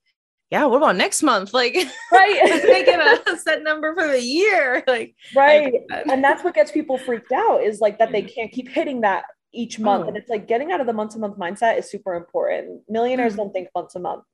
yeah, 0.51 0.67
what 0.67 0.77
about 0.77 0.97
next 0.97 1.23
month? 1.23 1.53
Like, 1.53 1.75
right, 1.75 1.91
it's 2.13 2.65
making 2.65 3.01
a 3.01 3.39
set 3.39 3.63
number 3.63 3.95
for 3.95 4.07
the 4.07 4.23
year. 4.23 4.85
Like, 4.87 5.17
right. 5.35 5.75
And 6.09 6.23
that's 6.23 6.45
what 6.45 6.55
gets 6.55 6.71
people 6.71 6.97
freaked 6.97 7.33
out 7.33 7.63
is 7.63 7.81
like 7.81 7.99
that 7.99 8.13
they 8.13 8.23
mm. 8.23 8.35
can't 8.35 8.53
keep 8.53 8.69
hitting 8.69 9.01
that 9.01 9.25
each 9.55 9.79
month. 9.79 10.05
Oh. 10.05 10.09
And 10.09 10.17
it's 10.17 10.29
like 10.29 10.47
getting 10.47 10.73
out 10.73 10.81
of 10.81 10.87
the 10.87 10.93
month 10.93 11.13
to 11.13 11.19
month 11.19 11.39
mindset 11.39 11.79
is 11.79 11.91
super 11.91 12.15
important. 12.15 12.83
Millionaires 12.89 13.33
mm-hmm. 13.33 13.43
don't 13.43 13.53
think 13.53 13.69
month 13.75 13.93
to 13.93 13.99
month. 13.99 14.25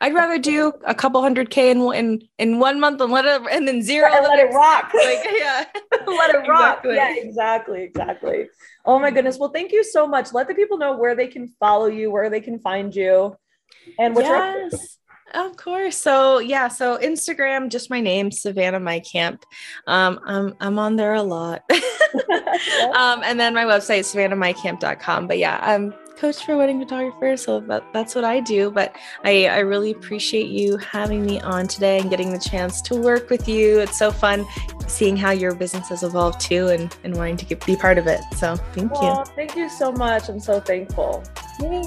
I'd 0.00 0.14
rather 0.14 0.38
do 0.38 0.72
a 0.86 0.94
couple 0.94 1.20
hundred 1.22 1.50
K 1.50 1.70
in 1.70 1.80
in 1.92 2.22
in 2.38 2.58
one 2.58 2.80
month 2.80 3.00
and 3.00 3.12
let 3.12 3.24
it 3.24 3.42
and 3.50 3.66
then 3.66 3.82
zero 3.82 4.10
and 4.12 4.24
let 4.24 4.38
it 4.38 4.52
rock. 4.52 4.92
Like, 4.94 5.26
yeah. 5.38 5.64
let 6.06 6.34
it 6.34 6.48
rock. 6.48 6.84
Exactly. 6.84 6.94
Yeah, 6.94 7.14
exactly. 7.16 7.82
Exactly. 7.82 8.48
Oh 8.84 8.98
my 8.98 9.10
goodness. 9.10 9.38
Well, 9.38 9.50
thank 9.50 9.72
you 9.72 9.84
so 9.84 10.06
much. 10.06 10.32
Let 10.32 10.48
the 10.48 10.54
people 10.54 10.78
know 10.78 10.96
where 10.96 11.14
they 11.14 11.26
can 11.26 11.48
follow 11.60 11.86
you, 11.86 12.10
where 12.10 12.30
they 12.30 12.40
can 12.40 12.58
find 12.58 12.94
you, 12.94 13.36
and 13.98 14.14
what 14.14 14.24
yes. 14.24 14.98
Of 15.34 15.56
course. 15.56 15.96
So 15.96 16.38
yeah, 16.40 16.68
so 16.68 16.98
Instagram, 16.98 17.70
just 17.70 17.88
my 17.88 18.00
name, 18.00 18.30
Savannah 18.30 18.80
Mycamp. 18.80 19.42
Um, 19.86 20.20
I'm 20.26 20.54
I'm 20.60 20.78
on 20.78 20.96
there 20.96 21.14
a 21.14 21.22
lot. 21.22 21.62
um, 22.94 23.22
and 23.24 23.40
then 23.40 23.54
my 23.54 23.64
website, 23.64 24.00
savannahmycamp.com. 24.00 25.26
But 25.26 25.38
yeah, 25.38 25.58
I'm 25.62 25.94
coach 26.16 26.44
for 26.44 26.56
wedding 26.56 26.78
photographers, 26.78 27.42
so 27.42 27.60
that, 27.60 27.82
that's 27.92 28.14
what 28.14 28.24
I 28.24 28.40
do. 28.40 28.70
But 28.70 28.94
I, 29.24 29.46
I 29.46 29.58
really 29.58 29.90
appreciate 29.90 30.48
you 30.48 30.76
having 30.76 31.24
me 31.24 31.40
on 31.40 31.66
today 31.66 31.98
and 31.98 32.08
getting 32.10 32.32
the 32.32 32.38
chance 32.38 32.80
to 32.82 32.94
work 32.94 33.30
with 33.30 33.48
you. 33.48 33.80
It's 33.80 33.98
so 33.98 34.12
fun 34.12 34.46
seeing 34.86 35.16
how 35.16 35.30
your 35.30 35.54
business 35.54 35.88
has 35.88 36.02
evolved 36.02 36.40
too 36.40 36.68
and, 36.68 36.96
and 37.04 37.16
wanting 37.16 37.38
to 37.38 37.44
get, 37.44 37.64
be 37.66 37.76
part 37.76 37.98
of 37.98 38.06
it. 38.06 38.20
So 38.36 38.56
thank 38.74 38.92
well, 38.92 39.24
you. 39.26 39.34
Thank 39.34 39.56
you 39.56 39.68
so 39.68 39.90
much. 39.90 40.28
I'm 40.28 40.40
so 40.40 40.60
thankful. 40.60 41.24
Yay. 41.60 41.82